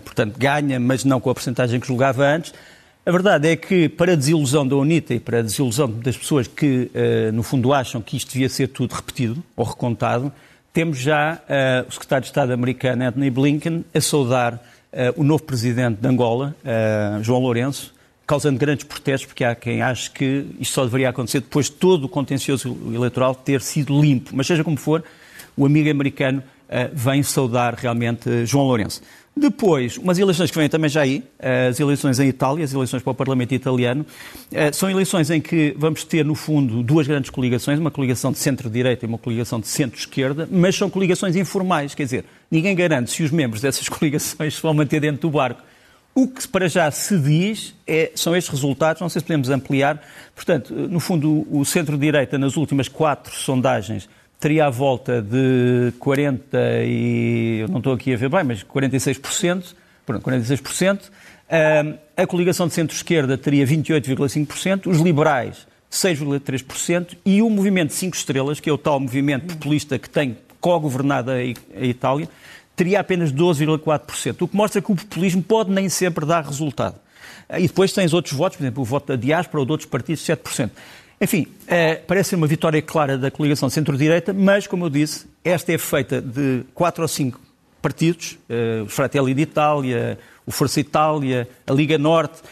portanto 0.00 0.36
ganha, 0.38 0.80
mas 0.80 1.04
não 1.04 1.20
com 1.20 1.30
a 1.30 1.34
porcentagem 1.34 1.78
que 1.78 1.86
julgava 1.86 2.24
antes. 2.24 2.52
A 3.06 3.10
verdade 3.10 3.48
é 3.48 3.54
que, 3.54 3.86
para 3.86 4.14
a 4.14 4.16
desilusão 4.16 4.66
da 4.66 4.76
UNITA 4.76 5.12
e 5.12 5.20
para 5.20 5.40
a 5.40 5.42
desilusão 5.42 5.90
das 5.90 6.16
pessoas 6.16 6.46
que, 6.46 6.90
uh, 6.94 7.32
no 7.32 7.42
fundo, 7.42 7.70
acham 7.70 8.00
que 8.00 8.16
isto 8.16 8.32
devia 8.32 8.48
ser 8.48 8.68
tudo 8.68 8.94
repetido 8.94 9.44
ou 9.54 9.62
recontado, 9.62 10.32
temos 10.72 10.98
já 10.98 11.34
uh, 11.34 11.86
o 11.86 11.92
secretário 11.92 12.22
de 12.22 12.28
Estado 12.28 12.54
americano, 12.54 13.04
Anthony 13.04 13.30
Blinken, 13.30 13.84
a 13.94 14.00
saudar 14.00 14.58
o 15.16 15.24
novo 15.24 15.42
presidente 15.42 16.00
de 16.00 16.06
Angola, 16.06 16.54
João 17.20 17.40
Lourenço, 17.40 17.92
causando 18.24 18.56
grandes 18.60 18.84
protestos, 18.84 19.26
porque 19.26 19.42
há 19.42 19.52
quem 19.52 19.82
ache 19.82 20.08
que 20.08 20.46
isto 20.60 20.72
só 20.72 20.84
deveria 20.84 21.08
acontecer 21.08 21.40
depois 21.40 21.66
de 21.66 21.72
todo 21.72 22.04
o 22.04 22.08
contencioso 22.08 22.78
eleitoral 22.94 23.34
ter 23.34 23.60
sido 23.60 24.00
limpo. 24.00 24.30
Mas, 24.32 24.46
seja 24.46 24.62
como 24.62 24.76
for, 24.76 25.02
o 25.56 25.66
amigo 25.66 25.90
americano 25.90 26.44
vem 26.92 27.24
saudar 27.24 27.74
realmente 27.74 28.46
João 28.46 28.66
Lourenço. 28.66 29.02
Depois, 29.36 29.98
umas 29.98 30.16
eleições 30.16 30.48
que 30.48 30.56
vêm 30.56 30.68
também 30.68 30.88
já 30.88 31.00
aí, 31.00 31.24
as 31.68 31.80
eleições 31.80 32.20
em 32.20 32.28
Itália, 32.28 32.64
as 32.64 32.72
eleições 32.72 33.02
para 33.02 33.10
o 33.10 33.14
Parlamento 33.14 33.52
italiano, 33.52 34.06
eh, 34.52 34.70
são 34.70 34.88
eleições 34.88 35.28
em 35.28 35.40
que 35.40 35.74
vamos 35.76 36.04
ter, 36.04 36.24
no 36.24 36.36
fundo, 36.36 36.84
duas 36.84 37.08
grandes 37.08 37.30
coligações, 37.30 37.80
uma 37.80 37.90
coligação 37.90 38.30
de 38.30 38.38
centro-direita 38.38 39.04
e 39.04 39.08
uma 39.08 39.18
coligação 39.18 39.58
de 39.58 39.66
centro-esquerda, 39.66 40.48
mas 40.52 40.76
são 40.76 40.88
coligações 40.88 41.34
informais, 41.34 41.96
quer 41.96 42.04
dizer, 42.04 42.24
ninguém 42.48 42.76
garante 42.76 43.10
se 43.10 43.24
os 43.24 43.32
membros 43.32 43.60
dessas 43.60 43.88
coligações 43.90 44.54
se 44.54 44.62
vão 44.62 44.72
manter 44.72 45.00
dentro 45.00 45.22
do 45.22 45.30
barco. 45.30 45.62
O 46.14 46.28
que 46.28 46.46
para 46.46 46.68
já 46.68 46.88
se 46.92 47.18
diz 47.18 47.74
é, 47.88 48.12
são 48.14 48.36
estes 48.36 48.54
resultados, 48.54 49.02
não 49.02 49.08
sei 49.08 49.18
se 49.18 49.26
podemos 49.26 49.50
ampliar. 49.50 50.00
Portanto, 50.32 50.72
no 50.72 51.00
fundo, 51.00 51.44
o 51.50 51.64
centro-direita, 51.64 52.38
nas 52.38 52.56
últimas 52.56 52.86
quatro 52.86 53.34
sondagens, 53.34 54.08
teria 54.40 54.66
à 54.66 54.70
volta 54.70 55.22
de 55.22 55.92
40 55.98 56.58
e 56.84 57.60
eu 57.60 57.68
não 57.68 57.78
estou 57.78 57.92
aqui 57.92 58.12
a 58.12 58.16
ver 58.16 58.28
bem, 58.28 58.44
mas 58.44 58.62
46%, 58.62 59.74
pronto, 60.04 60.24
46%. 60.24 61.10
a 62.16 62.26
coligação 62.26 62.68
de 62.68 62.74
centro-esquerda 62.74 63.38
teria 63.38 63.66
28,5%, 63.66 64.86
os 64.86 64.98
liberais 64.98 65.66
6,3% 65.90 67.16
e 67.24 67.40
o 67.40 67.48
movimento 67.48 67.92
5 67.92 68.16
estrelas, 68.16 68.60
que 68.60 68.68
é 68.68 68.72
o 68.72 68.78
tal 68.78 68.98
movimento 68.98 69.54
populista 69.54 69.98
que 69.98 70.10
tem 70.10 70.36
co-governado 70.60 71.30
a 71.30 71.42
Itália, 71.84 72.28
teria 72.74 73.00
apenas 73.00 73.32
12,4%, 73.32 74.42
o 74.42 74.48
que 74.48 74.56
mostra 74.56 74.82
que 74.82 74.90
o 74.90 74.96
populismo 74.96 75.42
pode 75.42 75.70
nem 75.70 75.88
sempre 75.88 76.26
dar 76.26 76.44
resultado. 76.44 76.96
E 77.50 77.68
depois 77.68 77.92
tens 77.92 78.12
outros 78.12 78.34
votos, 78.34 78.56
por 78.56 78.64
exemplo, 78.64 78.82
o 78.82 78.84
voto 78.84 79.08
da 79.08 79.16
diáspora 79.16 79.60
ou 79.60 79.66
de 79.66 79.72
outros 79.72 79.88
partidos, 79.88 80.22
7%. 80.24 80.70
Enfim, 81.24 81.46
é, 81.66 81.94
parece 81.94 82.34
uma 82.34 82.46
vitória 82.46 82.82
clara 82.82 83.16
da 83.16 83.30
coligação 83.30 83.70
centro-direita, 83.70 84.34
mas, 84.34 84.66
como 84.66 84.84
eu 84.84 84.90
disse, 84.90 85.26
esta 85.42 85.72
é 85.72 85.78
feita 85.78 86.20
de 86.20 86.64
quatro 86.74 87.00
ou 87.00 87.08
cinco 87.08 87.40
partidos, 87.80 88.36
eh, 88.46 88.82
o 88.82 88.86
Fratelli 88.86 89.32
d'Italia, 89.32 90.18
o 90.44 90.50
Força 90.50 90.80
Itália, 90.80 91.48
a 91.66 91.72
Liga 91.72 91.96
Norte, 91.96 92.42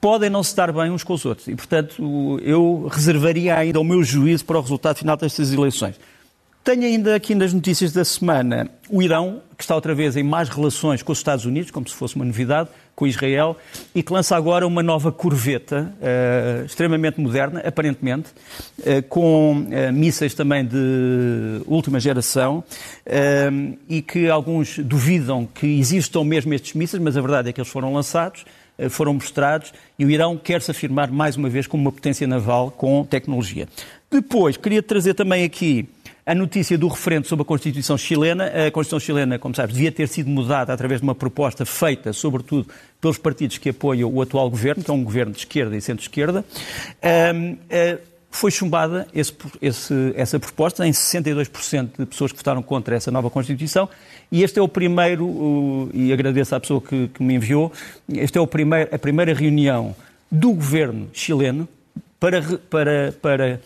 podem 0.00 0.28
não 0.28 0.42
se 0.42 0.56
dar 0.56 0.72
bem 0.72 0.90
uns 0.90 1.04
com 1.04 1.12
os 1.12 1.24
outros. 1.24 1.46
E, 1.46 1.54
portanto, 1.54 2.40
eu 2.42 2.88
reservaria 2.90 3.56
ainda 3.56 3.78
o 3.78 3.84
meu 3.84 4.02
juízo 4.02 4.44
para 4.44 4.58
o 4.58 4.60
resultado 4.60 4.96
final 4.96 5.16
destas 5.16 5.52
eleições. 5.52 5.94
Tenho 6.66 6.82
ainda 6.82 7.14
aqui 7.14 7.32
nas 7.32 7.52
notícias 7.52 7.92
da 7.92 8.04
semana 8.04 8.68
o 8.90 9.00
Irão, 9.00 9.40
que 9.56 9.62
está 9.62 9.72
outra 9.72 9.94
vez 9.94 10.16
em 10.16 10.24
mais 10.24 10.48
relações 10.48 11.00
com 11.00 11.12
os 11.12 11.18
Estados 11.18 11.44
Unidos, 11.44 11.70
como 11.70 11.88
se 11.88 11.94
fosse 11.94 12.16
uma 12.16 12.24
novidade, 12.24 12.70
com 12.92 13.06
Israel, 13.06 13.56
e 13.94 14.02
que 14.02 14.12
lança 14.12 14.34
agora 14.34 14.66
uma 14.66 14.82
nova 14.82 15.12
corveta 15.12 15.94
uh, 15.94 16.64
extremamente 16.64 17.20
moderna, 17.20 17.60
aparentemente, 17.60 18.30
uh, 18.80 19.00
com 19.08 19.52
uh, 19.52 19.92
mísseis 19.92 20.34
também 20.34 20.66
de 20.66 21.62
última 21.66 22.00
geração, 22.00 22.64
e 23.88 24.02
que 24.02 24.28
alguns 24.28 24.80
duvidam 24.80 25.46
que 25.46 25.78
existam 25.78 26.24
mesmo 26.24 26.52
estes 26.52 26.74
mísseis, 26.74 27.00
mas 27.00 27.16
a 27.16 27.20
verdade 27.20 27.48
é 27.48 27.52
que 27.52 27.60
eles 27.60 27.70
foram 27.70 27.92
lançados 27.92 28.44
foram 28.90 29.14
mostrados 29.14 29.72
e 29.98 30.04
o 30.04 30.10
Irão 30.10 30.36
quer 30.36 30.60
se 30.60 30.70
afirmar 30.70 31.10
mais 31.10 31.34
uma 31.34 31.48
vez 31.48 31.66
como 31.66 31.82
uma 31.82 31.92
potência 31.92 32.26
naval 32.26 32.70
com 32.70 33.06
tecnologia. 33.06 33.66
Depois, 34.10 34.58
queria 34.58 34.82
trazer 34.82 35.14
também 35.14 35.44
aqui 35.44 35.88
a 36.26 36.34
notícia 36.34 36.76
do 36.76 36.88
referendo 36.88 37.28
sobre 37.28 37.44
a 37.44 37.46
Constituição 37.46 37.96
chilena. 37.96 38.46
A 38.66 38.70
Constituição 38.72 38.98
chilena, 38.98 39.38
como 39.38 39.54
sabes, 39.54 39.76
devia 39.76 39.92
ter 39.92 40.08
sido 40.08 40.28
mudada 40.28 40.72
através 40.72 41.00
de 41.00 41.06
uma 41.06 41.14
proposta 41.14 41.64
feita, 41.64 42.12
sobretudo, 42.12 42.68
pelos 43.00 43.16
partidos 43.16 43.58
que 43.58 43.68
apoiam 43.68 44.12
o 44.12 44.20
atual 44.20 44.50
governo, 44.50 44.82
que 44.82 44.90
é 44.90 44.94
um 44.94 45.04
governo 45.04 45.32
de 45.32 45.38
esquerda 45.38 45.76
e 45.76 45.80
centro-esquerda. 45.80 46.44
Uh, 47.00 48.16
foi 48.28 48.50
chumbada 48.50 49.06
esse, 49.14 49.32
esse, 49.62 50.12
essa 50.14 50.38
proposta 50.38 50.86
em 50.86 50.90
62% 50.90 51.90
de 51.98 52.06
pessoas 52.06 52.32
que 52.32 52.38
votaram 52.38 52.62
contra 52.62 52.96
essa 52.96 53.10
nova 53.10 53.30
Constituição 53.30 53.88
e 54.30 54.42
este 54.42 54.58
é 54.58 54.62
o 54.62 54.68
primeiro, 54.68 55.88
e 55.94 56.12
agradeço 56.12 56.54
à 56.54 56.60
pessoa 56.60 56.80
que, 56.80 57.08
que 57.08 57.22
me 57.22 57.34
enviou, 57.34 57.72
esta 58.14 58.38
é 58.38 58.42
o 58.42 58.46
primeiro, 58.46 58.94
a 58.94 58.98
primeira 58.98 59.32
reunião 59.32 59.94
do 60.30 60.52
governo 60.52 61.08
chileno 61.12 61.68
para, 62.18 62.42
para, 62.68 63.14
para 63.22 63.60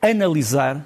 analisar 0.00 0.84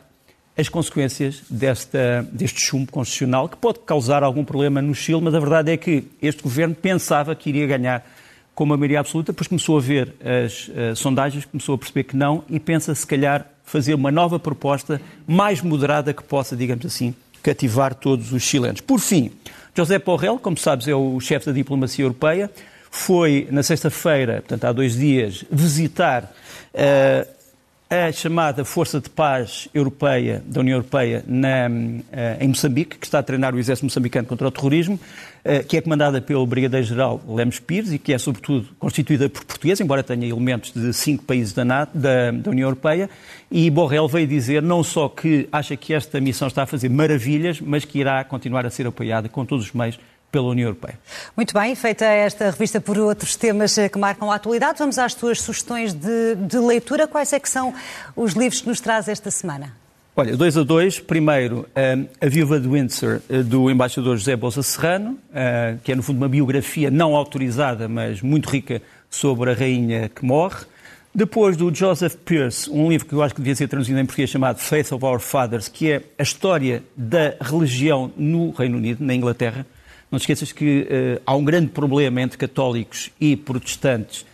as 0.57 0.69
consequências 0.69 1.43
desta, 1.49 2.27
deste 2.31 2.61
chumbo 2.61 2.91
constitucional, 2.93 3.49
que 3.49 3.57
pode 3.57 3.81
causar 3.81 4.23
algum 4.23 4.45
problema 4.45 4.83
no 4.83 4.95
Chile, 4.95 5.21
mas 5.23 5.35
a 5.35 5.41
verdade 5.41 5.73
é 5.73 5.77
que 5.77 6.05
este 6.21 6.43
governo 6.43 6.75
pensava 6.75 7.35
que 7.35 7.49
iria 7.49 7.67
ganhar 7.67 8.07
com 8.55 8.65
uma 8.65 8.77
maioria 8.77 9.01
absoluta, 9.01 9.33
depois 9.33 9.49
começou 9.49 9.79
a 9.79 9.81
ver 9.81 10.15
as 10.21 10.69
uh, 10.69 10.95
sondagens, 10.95 11.47
começou 11.47 11.75
a 11.75 11.79
perceber 11.79 12.05
que 12.05 12.17
não 12.17 12.45
e 12.51 12.61
pensa, 12.61 12.95
se 12.95 13.07
calhar, 13.07 13.47
fazer 13.65 13.95
uma 13.95 14.11
nova 14.11 14.38
proposta 14.38 15.01
mais 15.27 15.62
moderada 15.62 16.12
que 16.12 16.23
possa, 16.23 16.55
digamos 16.55 16.85
assim, 16.85 17.15
cativar 17.43 17.95
todos 17.95 18.33
os 18.33 18.43
chilenos. 18.43 18.83
Por 18.83 19.01
fim, 19.01 19.31
José 19.75 19.99
Porrel, 19.99 20.38
como 20.38 20.59
sabes, 20.59 20.87
é 20.87 20.95
o 20.95 21.19
chefe 21.19 21.47
da 21.47 21.53
diplomacia 21.53 22.05
europeia, 22.05 22.51
foi 22.91 23.49
na 23.51 23.62
sexta-feira, 23.62 24.35
portanto 24.35 24.65
há 24.67 24.73
dois 24.73 24.97
dias, 24.97 25.45
visitar 25.51 26.31
uh, 26.75 27.27
a 27.93 28.11
chamada 28.11 28.65
Força 28.65 28.99
de 28.99 29.11
Paz 29.11 29.69
Europeia, 29.75 30.43
da 30.47 30.61
União 30.61 30.77
Europeia, 30.77 31.23
na, 31.27 31.69
eh, 32.11 32.39
em 32.41 32.49
Moçambique, 32.49 32.97
que 32.97 33.05
está 33.05 33.19
a 33.19 33.23
treinar 33.23 33.55
o 33.55 33.59
exército 33.59 33.85
moçambicano 33.85 34.27
contra 34.27 34.49
o 34.49 34.51
terrorismo, 34.51 34.99
eh, 35.45 35.63
que 35.63 35.77
é 35.77 35.81
comandada 35.83 36.19
pelo 36.19 36.47
Brigadeiro-Geral 36.47 37.21
Lemos 37.29 37.61
Pires 37.61 37.93
e 37.93 37.99
que 37.99 38.15
é, 38.15 38.17
sobretudo, 38.17 38.67
constituída 38.79 39.29
por 39.29 39.45
portugueses, 39.45 39.83
embora 39.83 40.03
tenha 40.03 40.27
elementos 40.27 40.73
de 40.73 40.91
cinco 40.95 41.25
países 41.25 41.53
da, 41.53 41.67
NATO, 41.67 41.99
da, 41.99 42.31
da 42.31 42.51
União 42.51 42.67
Europeia. 42.67 43.11
E 43.51 43.69
Borrell 43.69 44.09
veio 44.09 44.27
dizer 44.27 44.63
não 44.63 44.83
só 44.83 45.07
que 45.11 45.47
acha 45.53 45.77
que 45.77 45.93
esta 45.93 46.19
missão 46.19 46.49
está 46.49 46.63
a 46.63 46.67
fazer 46.67 46.89
maravilhas, 46.89 47.61
mas 47.61 47.85
que 47.85 47.99
irá 47.99 48.25
continuar 48.25 48.65
a 48.65 48.71
ser 48.71 48.87
apoiada 48.87 49.29
com 49.29 49.45
todos 49.45 49.67
os 49.67 49.73
meios 49.75 49.99
pela 50.33 50.49
União 50.49 50.68
Europeia. 50.68 50.99
Muito 51.37 51.53
bem, 51.53 51.75
feita 51.75 52.07
esta 52.07 52.47
revista 52.47 52.81
por 52.81 52.99
outros 52.99 53.37
temas 53.37 53.77
que 53.92 53.99
marcam 53.99 54.33
a 54.33 54.37
atualidade, 54.37 54.79
vamos 54.79 54.99
às 54.99 55.14
tuas 55.14 55.40
sugestões 55.40 55.92
de, 55.92 56.35
de 56.35 56.59
leitura. 56.59 57.07
Quais 57.07 57.33
é 57.33 57.38
que 57.38 57.49
são 57.49 57.75
os 58.16 58.33
livros 58.33 58.62
que 58.62 58.68
nos 58.68 58.81
traz 58.81 59.07
esta 59.07 59.31
semana? 59.31 59.75
Olha, 60.14 60.37
dois 60.37 60.59
a 60.59 60.62
dois. 60.62 60.99
Primeiro, 60.99 61.66
eh, 61.75 61.99
A 62.21 62.27
Viúva 62.27 62.61
de 62.61 62.68
Windsor, 62.68 63.21
eh, 63.31 63.42
do 63.42 63.71
embaixador 63.71 64.16
José 64.16 64.37
Bolsa 64.37 64.62
Serrano, 64.62 65.18
eh, 65.35 65.77
que 65.83 65.90
é, 65.90 65.95
no 65.95 66.03
fundo, 66.03 66.18
uma 66.18 66.29
biografia 66.29 66.90
não 66.90 67.16
autorizada, 67.16 67.88
mas 67.88 68.21
muito 68.21 68.51
rica 68.51 68.83
sobre 69.11 69.51
a 69.51 69.55
rainha 69.55 70.11
que 70.11 70.23
morre. 70.23 70.66
Depois 71.14 71.57
do 71.57 71.75
Joseph 71.75 72.14
Pierce, 72.27 72.71
um 72.71 72.90
livro 72.90 73.07
que 73.07 73.14
eu 73.14 73.23
acho 73.23 73.35
que 73.35 73.40
devia 73.40 73.55
ser 73.55 73.68
traduzido 73.68 73.99
em 73.99 74.05
português 74.05 74.29
chamado 74.29 74.59
Faith 74.59 74.92
of 74.92 75.03
Our 75.05 75.18
Fathers, 75.18 75.68
que 75.68 75.90
é 75.90 76.03
a 76.18 76.23
história 76.23 76.83
da 76.95 77.35
religião 77.40 78.12
no 78.16 78.51
Reino 78.51 78.77
Unido, 78.77 79.03
na 79.05 79.14
Inglaterra. 79.14 79.66
Não 80.12 80.18
te 80.18 80.25
esqueças 80.25 80.53
que 80.53 80.83
uh, 80.83 81.22
há 81.25 81.35
um 81.35 81.42
grande 81.42 81.68
problema 81.68 82.20
entre 82.20 82.37
católicos 82.37 83.11
e 83.18 83.35
protestantes 83.35 84.27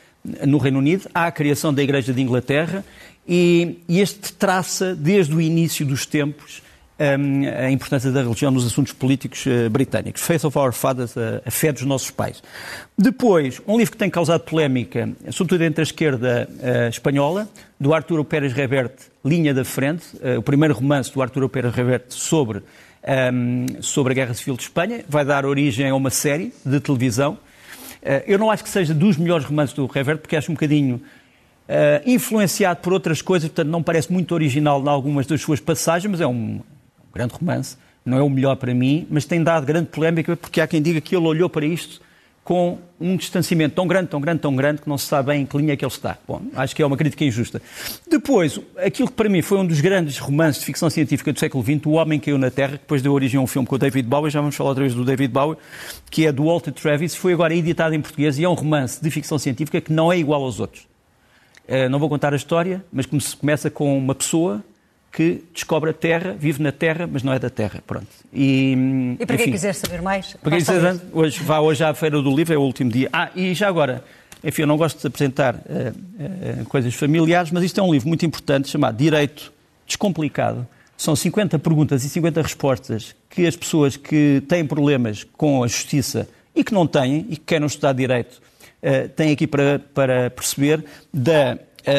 no 0.44 0.58
Reino 0.58 0.80
Unido. 0.80 1.08
Há 1.14 1.26
a 1.26 1.30
criação 1.30 1.72
da 1.72 1.80
Igreja 1.80 2.12
de 2.12 2.20
Inglaterra 2.20 2.84
e, 3.26 3.78
e 3.88 4.00
este 4.00 4.32
traça, 4.32 4.92
desde 4.92 5.36
o 5.36 5.40
início 5.40 5.86
dos 5.86 6.04
tempos, 6.04 6.62
um, 6.98 7.64
a 7.64 7.70
importância 7.70 8.10
da 8.10 8.22
religião 8.22 8.50
nos 8.50 8.66
assuntos 8.66 8.92
políticos 8.92 9.46
uh, 9.46 9.70
britânicos. 9.70 10.20
Faith 10.20 10.44
of 10.44 10.58
Our 10.58 10.72
Fathers, 10.72 11.16
a, 11.16 11.42
a, 11.46 11.50
fé 11.50 11.72
dos 11.72 11.82
nossos 11.82 12.10
pais. 12.10 12.42
Depois, 12.96 13.62
um 13.64 13.78
livro 13.78 13.92
que 13.92 13.98
tem 13.98 14.10
causado 14.10 14.40
polémica, 14.40 15.08
sobretudo 15.30 15.62
entre 15.62 15.82
a 15.82 15.84
esquerda 15.84 16.48
uh, 16.50 16.88
espanhola, 16.88 17.48
do 17.78 17.94
Arturo 17.94 18.24
Pérez 18.24 18.52
Reverte, 18.52 19.04
Linha 19.24 19.54
da 19.54 19.64
Frente, 19.64 20.04
uh, 20.16 20.38
o 20.38 20.42
primeiro 20.42 20.74
romance 20.74 21.12
do 21.12 21.22
Arturo 21.22 21.48
Pérez 21.48 21.72
Reverte 21.72 22.14
sobre 22.14 22.64
um, 23.32 23.82
sobre 23.82 24.12
a 24.12 24.14
Guerra 24.14 24.34
Civil 24.34 24.56
de 24.56 24.62
Espanha. 24.62 25.04
Vai 25.08 25.24
dar 25.24 25.46
origem 25.46 25.88
a 25.88 25.94
uma 25.94 26.10
série 26.10 26.52
de 26.64 26.78
televisão 26.80 27.38
Uh, 28.02 28.22
eu 28.26 28.38
não 28.38 28.50
acho 28.50 28.62
que 28.62 28.70
seja 28.70 28.94
dos 28.94 29.16
melhores 29.16 29.44
romances 29.44 29.74
do 29.74 29.86
Revert, 29.86 30.20
porque 30.20 30.36
acho 30.36 30.50
um 30.50 30.54
bocadinho 30.54 30.96
uh, 30.96 31.00
influenciado 32.06 32.80
por 32.80 32.92
outras 32.92 33.20
coisas, 33.20 33.48
portanto 33.48 33.68
não 33.68 33.82
parece 33.82 34.12
muito 34.12 34.32
original 34.34 34.82
em 34.82 34.88
algumas 34.88 35.26
das 35.26 35.40
suas 35.40 35.60
passagens, 35.60 36.10
mas 36.10 36.20
é 36.20 36.26
um 36.26 36.60
grande 37.12 37.34
romance. 37.34 37.76
Não 38.04 38.16
é 38.16 38.22
o 38.22 38.30
melhor 38.30 38.56
para 38.56 38.72
mim, 38.72 39.06
mas 39.10 39.24
tem 39.24 39.42
dado 39.42 39.66
grande 39.66 39.88
polémica, 39.88 40.36
porque 40.36 40.60
há 40.60 40.66
quem 40.66 40.80
diga 40.80 41.00
que 41.00 41.14
ele 41.14 41.26
olhou 41.26 41.50
para 41.50 41.66
isto 41.66 42.00
com 42.48 42.78
um 42.98 43.14
distanciamento 43.14 43.74
tão 43.74 43.86
grande, 43.86 44.08
tão 44.08 44.18
grande, 44.18 44.40
tão 44.40 44.56
grande, 44.56 44.80
que 44.80 44.88
não 44.88 44.96
se 44.96 45.04
sabe 45.04 45.26
bem 45.26 45.42
em 45.42 45.46
que 45.46 45.54
linha 45.54 45.74
é 45.74 45.76
que 45.76 45.84
ele 45.84 45.92
está. 45.92 46.16
Bom, 46.26 46.40
acho 46.56 46.74
que 46.74 46.82
é 46.82 46.86
uma 46.86 46.96
crítica 46.96 47.22
injusta. 47.22 47.60
Depois, 48.10 48.58
aquilo 48.78 49.06
que 49.06 49.14
para 49.14 49.28
mim 49.28 49.42
foi 49.42 49.58
um 49.58 49.66
dos 49.66 49.82
grandes 49.82 50.16
romances 50.16 50.60
de 50.60 50.64
ficção 50.64 50.88
científica 50.88 51.30
do 51.30 51.38
século 51.38 51.62
XX, 51.62 51.84
O 51.84 51.90
Homem 51.90 52.18
Caiu 52.18 52.38
na 52.38 52.50
Terra, 52.50 52.72
que 52.72 52.78
depois 52.78 53.02
deu 53.02 53.12
origem 53.12 53.38
a 53.38 53.42
um 53.42 53.46
filme 53.46 53.68
com 53.68 53.74
o 53.74 53.78
David 53.78 54.08
Bowie, 54.08 54.30
já 54.30 54.40
vamos 54.40 54.56
falar 54.56 54.70
outra 54.70 54.82
vez 54.82 54.94
do 54.94 55.04
David 55.04 55.30
Bowie, 55.30 55.58
que 56.10 56.26
é 56.26 56.32
do 56.32 56.46
Walter 56.46 56.72
Travis, 56.72 57.14
foi 57.14 57.34
agora 57.34 57.54
editado 57.54 57.94
em 57.94 58.00
português 58.00 58.38
e 58.38 58.44
é 58.44 58.48
um 58.48 58.54
romance 58.54 58.98
de 59.02 59.10
ficção 59.10 59.38
científica 59.38 59.78
que 59.82 59.92
não 59.92 60.10
é 60.10 60.16
igual 60.16 60.42
aos 60.42 60.58
outros. 60.58 60.88
Uh, 61.68 61.86
não 61.90 61.98
vou 61.98 62.08
contar 62.08 62.32
a 62.32 62.36
história, 62.36 62.82
mas 62.90 63.04
começa 63.04 63.68
com 63.68 63.98
uma 63.98 64.14
pessoa 64.14 64.64
que 65.12 65.42
descobre 65.52 65.90
a 65.90 65.92
Terra, 65.92 66.36
vive 66.38 66.62
na 66.62 66.70
Terra, 66.70 67.08
mas 67.10 67.22
não 67.22 67.32
é 67.32 67.38
da 67.38 67.50
Terra. 67.50 67.82
Pronto. 67.86 68.06
E, 68.32 69.16
e 69.18 69.26
para 69.26 69.36
quem 69.36 69.50
quiser 69.50 69.74
saber 69.74 70.02
mais, 70.02 70.34
para 70.34 70.50
quem 70.50 70.58
quiser, 70.58 70.96
hoje, 71.12 71.42
vá 71.42 71.60
hoje 71.60 71.82
à 71.82 71.92
Feira 71.94 72.20
do 72.22 72.34
Livro, 72.34 72.54
é 72.54 72.58
o 72.58 72.62
último 72.62 72.90
dia. 72.90 73.08
Ah, 73.12 73.30
e 73.34 73.54
já 73.54 73.68
agora, 73.68 74.04
enfim, 74.44 74.62
eu 74.62 74.66
não 74.66 74.76
gosto 74.76 75.00
de 75.00 75.06
apresentar 75.06 75.54
uh, 75.54 76.60
uh, 76.60 76.64
coisas 76.66 76.94
familiares, 76.94 77.50
mas 77.50 77.64
isto 77.64 77.80
é 77.80 77.82
um 77.82 77.92
livro 77.92 78.08
muito 78.08 78.24
importante 78.24 78.68
chamado 78.68 78.96
Direito 78.96 79.52
Descomplicado. 79.86 80.66
São 80.96 81.14
50 81.14 81.58
perguntas 81.58 82.04
e 82.04 82.08
50 82.08 82.42
respostas 82.42 83.14
que 83.30 83.46
as 83.46 83.56
pessoas 83.56 83.96
que 83.96 84.42
têm 84.48 84.66
problemas 84.66 85.24
com 85.24 85.62
a 85.62 85.66
justiça 85.66 86.28
e 86.54 86.64
que 86.64 86.74
não 86.74 86.86
têm 86.86 87.26
e 87.28 87.36
que 87.36 87.44
querem 87.44 87.66
estudar 87.66 87.92
direito 87.92 88.40
uh, 88.82 89.08
têm 89.10 89.32
aqui 89.32 89.46
para, 89.46 89.78
para 89.78 90.30
perceber 90.30 90.84
da 91.12 91.58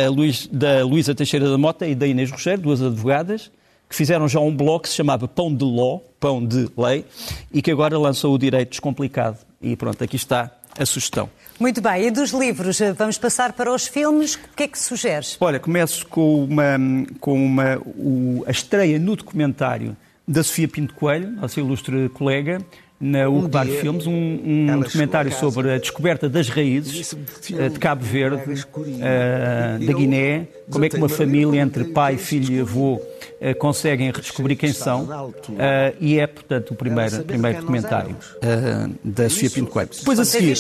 Luís, 0.10 0.48
da 0.52 0.84
Luísa 0.86 1.16
Teixeira 1.16 1.50
da 1.50 1.58
Mota 1.58 1.88
e 1.88 1.96
da 1.96 2.06
Inês 2.06 2.32
Rocheiro, 2.32 2.62
duas 2.62 2.82
advogadas, 2.82 3.52
que 3.90 3.96
fizeram 3.96 4.28
já 4.28 4.40
um 4.40 4.56
blog 4.56 4.84
que 4.84 4.90
se 4.90 4.96
chamava 4.96 5.28
Pão 5.28 5.54
de 5.54 5.64
Law, 5.64 6.04
Pão 6.20 6.46
de 6.46 6.70
Lei, 6.78 7.06
e 7.52 7.62
que 7.62 7.72
agora 7.72 7.98
lançou 7.98 8.34
o 8.34 8.38
Direito 8.38 8.70
Descomplicado. 8.70 9.38
E 9.62 9.76
pronto, 9.76 10.04
aqui 10.04 10.16
está 10.16 10.52
a 10.78 10.86
sugestão. 10.86 11.30
Muito 11.60 11.82
bem, 11.82 12.08
e 12.08 12.12
dos 12.12 12.32
livros, 12.32 12.80
vamos 12.96 13.18
passar 13.18 13.54
para 13.54 13.74
os 13.74 13.88
filmes. 13.88 14.36
O 14.36 14.56
que 14.56 14.64
é 14.64 14.68
que 14.68 14.80
sugeres? 14.80 15.36
Olha, 15.40 15.60
começo 15.60 16.08
com, 16.08 16.44
uma, 16.46 16.78
com 17.20 17.44
uma, 17.44 17.78
o, 17.86 18.44
a 18.48 18.52
estreia 18.52 18.98
no 18.98 19.16
documentário 19.16 19.98
da 20.28 20.44
Sofia 20.44 20.68
Pinto 20.68 20.94
Coelho, 20.94 21.32
nossa 21.32 21.60
ilustre 21.60 22.08
colega, 22.10 22.62
na 23.00 23.30
um 23.30 23.50
Filmes 23.80 24.06
um, 24.06 24.14
um 24.14 24.80
documentário 24.82 25.32
sobre 25.32 25.72
a 25.72 25.78
descoberta 25.78 26.28
das 26.28 26.50
raízes 26.50 27.14
uh, 27.14 27.70
de 27.70 27.80
Cabo 27.80 28.04
Verde, 28.04 28.66
uh, 28.76 29.86
da 29.86 29.94
Guiné, 29.94 30.48
como 30.70 30.84
é 30.84 30.90
que 30.90 30.98
uma 30.98 31.08
família 31.08 31.62
entre 31.62 31.86
pai, 31.86 32.18
filho 32.18 32.54
e 32.54 32.60
avô 32.60 32.96
uh, 32.96 33.56
conseguem 33.58 34.12
redescobrir 34.12 34.58
quem 34.58 34.74
são, 34.74 35.34
e 36.00 36.20
é, 36.20 36.28
portanto, 36.28 36.72
o 36.72 36.76
primeiro, 36.76 37.24
primeiro 37.24 37.62
documentário 37.62 38.18
da 39.04 39.30
Sofia 39.30 39.50
Pinto 39.50 39.72
Coelho. 39.72 39.90
Depois 39.98 40.20
a 40.20 40.26
seguir, 40.26 40.58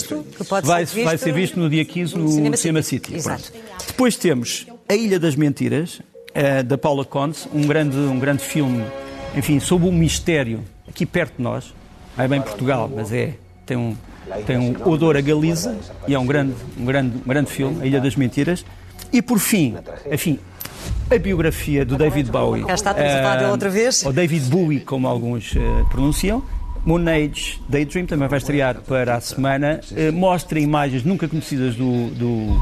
vai, 0.64 0.86
vai 0.86 1.18
ser 1.18 1.34
visto 1.34 1.60
no 1.60 1.70
dia 1.70 1.84
15 1.84 2.18
no 2.18 2.30
Cinema, 2.30 2.58
Cinema 2.58 2.82
City. 2.82 3.22
City. 3.22 3.52
Depois 3.86 4.16
temos 4.16 4.66
A 4.88 4.96
Ilha 4.96 5.20
das 5.20 5.36
Mentiras, 5.36 6.02
da 6.66 6.78
Paula 6.78 7.04
Conte, 7.04 7.50
um 7.54 7.68
grande, 7.68 7.98
um 7.98 8.20
grande 8.20 8.44
filme, 8.44 8.84
enfim, 9.36 9.60
sobre 9.60 9.88
um 9.88 9.92
mistério 9.92 10.64
aqui 10.88 11.06
perto 11.06 11.38
de 11.38 11.44
nós, 11.44 11.74
é 12.24 12.28
bem 12.28 12.42
Portugal, 12.42 12.92
mas 12.94 13.12
é, 13.12 13.34
tem 13.66 13.78
um, 13.78 13.96
tem 14.46 14.58
um 14.58 14.76
odor 14.88 15.16
a 15.18 15.22
Galiza 15.22 15.78
e 16.08 16.14
é 16.14 16.20
um 16.20 16.26
grande, 16.26 16.54
um 16.78 16.86
grande, 16.86 17.18
um 17.18 17.28
grande 17.28 17.52
filme, 17.52 17.82
A 17.82 17.86
Ilha 17.86 18.02
das 18.02 18.16
Mentiras. 18.16 18.66
E 19.12 19.22
por 19.22 19.40
fim, 19.40 19.76
enfim, 20.12 20.40
a 21.10 21.18
biografia 21.18 21.86
do 21.86 21.98
David 21.98 22.30
Bowie. 22.30 22.64
Já 22.68 22.76
está 22.76 22.92
a 22.92 23.48
uh, 23.48 23.52
outra 23.52 23.70
vez. 23.70 24.06
Ou 24.06 24.14
David 24.14 24.50
Bowie, 24.50 24.80
como 24.82 25.08
alguns 25.08 25.54
uh, 25.54 25.60
pronunciam. 25.90 26.44
Moon 26.86 27.06
Age 27.08 27.62
Daydream 27.68 28.06
também 28.06 28.28
vai 28.28 28.38
estrear 28.38 28.82
para 28.82 29.16
a 29.16 29.22
semana. 29.22 29.82
Uh, 29.92 30.14
mostra 30.14 30.60
imagens 30.60 31.04
nunca 31.04 31.28
conhecidas 31.28 31.76
do, 31.76 32.10
do 32.12 32.56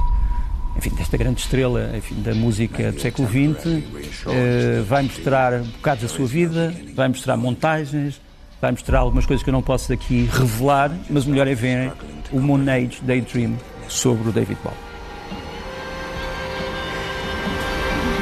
enfim, 0.77 0.91
desta 0.91 1.17
grande 1.17 1.41
estrela 1.41 1.91
enfim, 1.95 2.15
da 2.21 2.33
música 2.33 2.91
do 2.91 3.01
século 3.01 3.27
XX. 3.27 3.65
Uh, 3.65 4.83
vai 4.85 5.03
mostrar 5.03 5.59
bocados 5.59 6.03
da 6.03 6.09
sua 6.09 6.25
vida, 6.25 6.73
vai 6.95 7.07
mostrar 7.09 7.35
montagens, 7.35 8.21
vai 8.61 8.71
mostrar 8.71 8.99
algumas 8.99 9.25
coisas 9.25 9.43
que 9.43 9.49
eu 9.49 9.53
não 9.53 9.61
posso 9.61 9.91
aqui 9.93 10.29
revelar, 10.31 10.91
mas 11.09 11.25
o 11.25 11.29
melhor 11.29 11.47
é 11.47 11.55
ver 11.55 11.91
o 12.31 12.39
Moon 12.39 12.63
Age 12.69 12.99
Daydream 13.01 13.55
sobre 13.87 14.29
o 14.29 14.31
David 14.31 14.57
Bowie. 14.63 14.87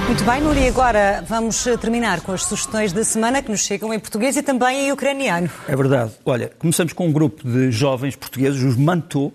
Muito 0.07 0.23
bem, 0.23 0.39
Nuri, 0.39 0.67
agora 0.67 1.23
vamos 1.27 1.65
eh, 1.65 1.75
terminar 1.77 2.21
com 2.21 2.31
as 2.31 2.43
sugestões 2.43 2.93
da 2.93 3.03
semana 3.03 3.41
que 3.41 3.49
nos 3.49 3.61
chegam 3.61 3.91
em 3.91 3.99
português 3.99 4.37
e 4.37 4.43
também 4.43 4.87
em 4.87 4.91
ucraniano. 4.91 5.49
É 5.67 5.75
verdade. 5.75 6.11
Olha, 6.23 6.51
começamos 6.59 6.93
com 6.93 7.07
um 7.07 7.11
grupo 7.11 7.45
de 7.45 7.71
jovens 7.71 8.15
portugueses, 8.15 8.61
os 8.61 8.77
Mantou, 8.77 9.33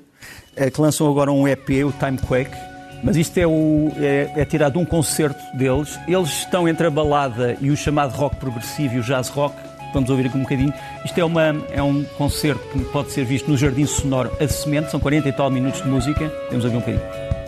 eh, 0.55 0.71
que 0.71 0.81
lançam 0.81 1.11
agora 1.11 1.33
um 1.33 1.47
EP, 1.47 1.85
o 1.85 1.93
Time 1.93 2.19
Quake, 2.19 2.57
mas 3.03 3.17
isto 3.17 3.37
é, 3.39 3.47
o, 3.47 3.91
é, 3.97 4.33
é, 4.37 4.45
tirado 4.45 4.75
de 4.75 4.79
um 4.79 4.85
concerto 4.85 5.41
deles. 5.57 5.99
Eles 6.07 6.29
estão 6.29 6.69
entre 6.69 6.87
a 6.87 6.91
balada 6.91 7.57
e 7.61 7.71
o 7.71 7.77
chamado 7.77 8.15
rock 8.15 8.37
progressivo 8.37 8.95
e 8.95 8.99
o 9.01 9.03
jazz 9.03 9.29
rock 9.29 9.57
vamos 9.93 10.11
ouvir 10.11 10.27
aqui 10.27 10.37
um 10.37 10.43
bocadinho. 10.43 10.73
Isto 11.05 11.19
é, 11.19 11.25
uma, 11.25 11.57
é 11.71 11.83
um 11.83 12.05
concerto 12.17 12.61
que 12.69 12.85
pode 12.87 13.11
ser 13.13 13.25
visto 13.25 13.51
no 13.51 13.57
Jardim 13.57 13.87
Sonoro 13.87 14.31
A 14.41 14.49
Semente, 14.49 14.91
são 14.91 15.01
40 15.01 15.29
e 15.29 15.33
tal 15.33 15.51
minutos 15.51 15.83
de 15.83 15.89
música. 15.89 16.33
Vamos 16.51 16.65
ouvir 16.65 16.77
um 16.77 16.81
bocadinho. 16.81 17.40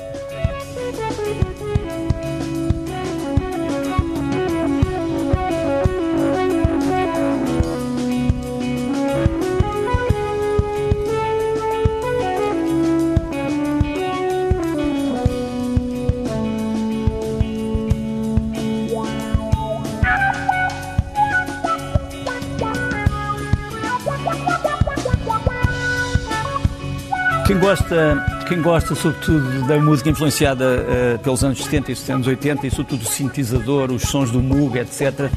Gosta, 27.72 28.26
quem 28.48 28.60
gosta 28.60 28.94
sobretudo 28.94 29.66
da 29.66 29.80
música 29.80 30.10
influenciada 30.10 30.64
uh, 30.64 31.18
pelos 31.20 31.42
anos 31.42 31.64
70 31.64 31.92
e 31.92 32.12
anos 32.12 32.26
80 32.26 32.66
e 32.66 32.70
sobretudo 32.70 33.02
o 33.02 33.06
sintetizador, 33.06 33.90
os 33.90 34.02
sons 34.02 34.30
do 34.30 34.42
Moog, 34.42 34.78
etc., 34.78 35.30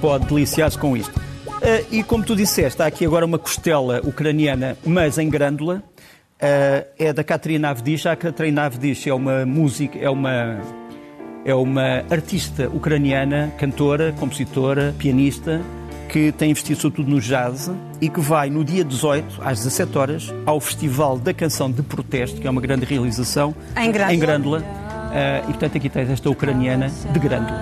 pode 0.00 0.26
deliciar-se 0.26 0.78
com 0.78 0.96
isto. 0.96 1.18
Uh, 1.18 1.84
e 1.90 2.04
como 2.04 2.22
tu 2.22 2.36
disseste, 2.36 2.80
há 2.80 2.86
aqui 2.86 3.04
agora 3.04 3.26
uma 3.26 3.38
costela 3.38 4.00
ucraniana, 4.04 4.76
mas 4.86 5.18
em 5.18 5.28
grândola, 5.28 5.82
uh, 5.82 6.86
é 6.96 7.12
da 7.12 7.24
Katrina 7.24 7.70
Avdish. 7.70 8.06
A 8.06 8.14
Katrina 8.14 8.66
Avdish 8.66 9.08
é 9.08 9.14
uma 9.14 9.44
música, 9.44 9.98
é 9.98 10.08
uma, 10.08 10.60
é 11.44 11.52
uma 11.52 12.04
artista 12.08 12.68
ucraniana, 12.68 13.52
cantora, 13.58 14.14
compositora, 14.20 14.94
pianista, 14.96 15.60
que 16.12 16.30
tem 16.30 16.50
investido 16.50 16.78
sobretudo 16.78 17.10
no 17.10 17.18
jazz 17.22 17.70
e 17.98 18.06
que 18.10 18.20
vai 18.20 18.50
no 18.50 18.62
dia 18.62 18.84
18, 18.84 19.40
às 19.42 19.60
17 19.60 19.96
horas, 19.96 20.34
ao 20.44 20.60
Festival 20.60 21.18
da 21.18 21.32
Canção 21.32 21.72
de 21.72 21.82
Protesto, 21.82 22.38
que 22.38 22.46
é 22.46 22.50
uma 22.50 22.60
grande 22.60 22.84
realização, 22.84 23.54
em 23.74 23.90
Grândola. 23.90 24.12
Em 24.14 24.18
Grândola. 24.18 24.58
Uh, 24.60 25.40
e 25.40 25.52
portanto 25.52 25.76
aqui 25.78 25.88
tens 25.88 26.10
esta 26.10 26.28
ucraniana 26.28 26.90
de 27.12 27.18
Grândola. 27.18 27.58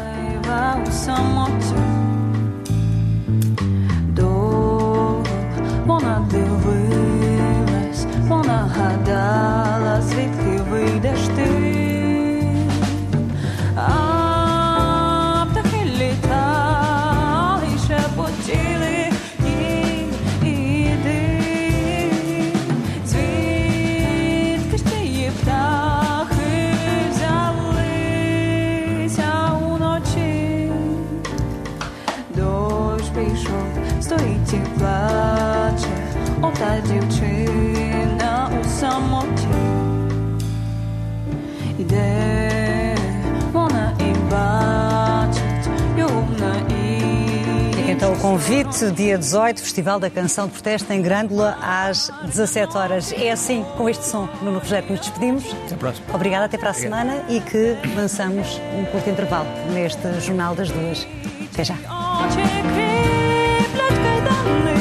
Convite, 48.22 48.92
dia 48.92 49.18
18, 49.18 49.62
Festival 49.62 50.00
da 50.00 50.10
Canção 50.10 50.48
de 50.48 50.54
Protesto 50.54 50.92
em 50.92 51.02
Grândola, 51.02 51.58
às 51.62 52.12
17 52.24 52.78
horas. 52.78 53.14
É 53.14 53.32
assim, 53.32 53.66
com 53.78 53.88
este 53.88 54.06
som, 54.06 54.28
Nuno 54.42 54.60
Rogério, 54.60 54.86
que 54.86 54.92
nos 54.94 55.02
despedimos. 55.02 55.46
Até 55.66 55.76
a 55.76 55.78
próxima. 55.78 56.06
Obrigada, 56.14 56.46
até 56.46 56.58
para 56.58 56.72
a 56.72 56.74
semana 56.74 57.24
e 57.30 57.40
que 57.40 57.78
lançamos 57.96 58.60
um 58.78 58.86
curto 58.86 59.10
intervalo 59.10 59.48
neste 59.74 60.20
Jornal 60.20 60.56
das 60.56 60.70
Duas. 60.70 61.08
Até 61.54 61.64
já. 61.64 61.76
Очі 61.76 62.46
кріплять 62.62 64.00
кайдани 64.04 64.80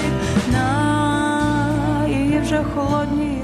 на 0.53 2.07
її 2.09 2.39
вже 2.41 2.65
холодні 2.75 3.38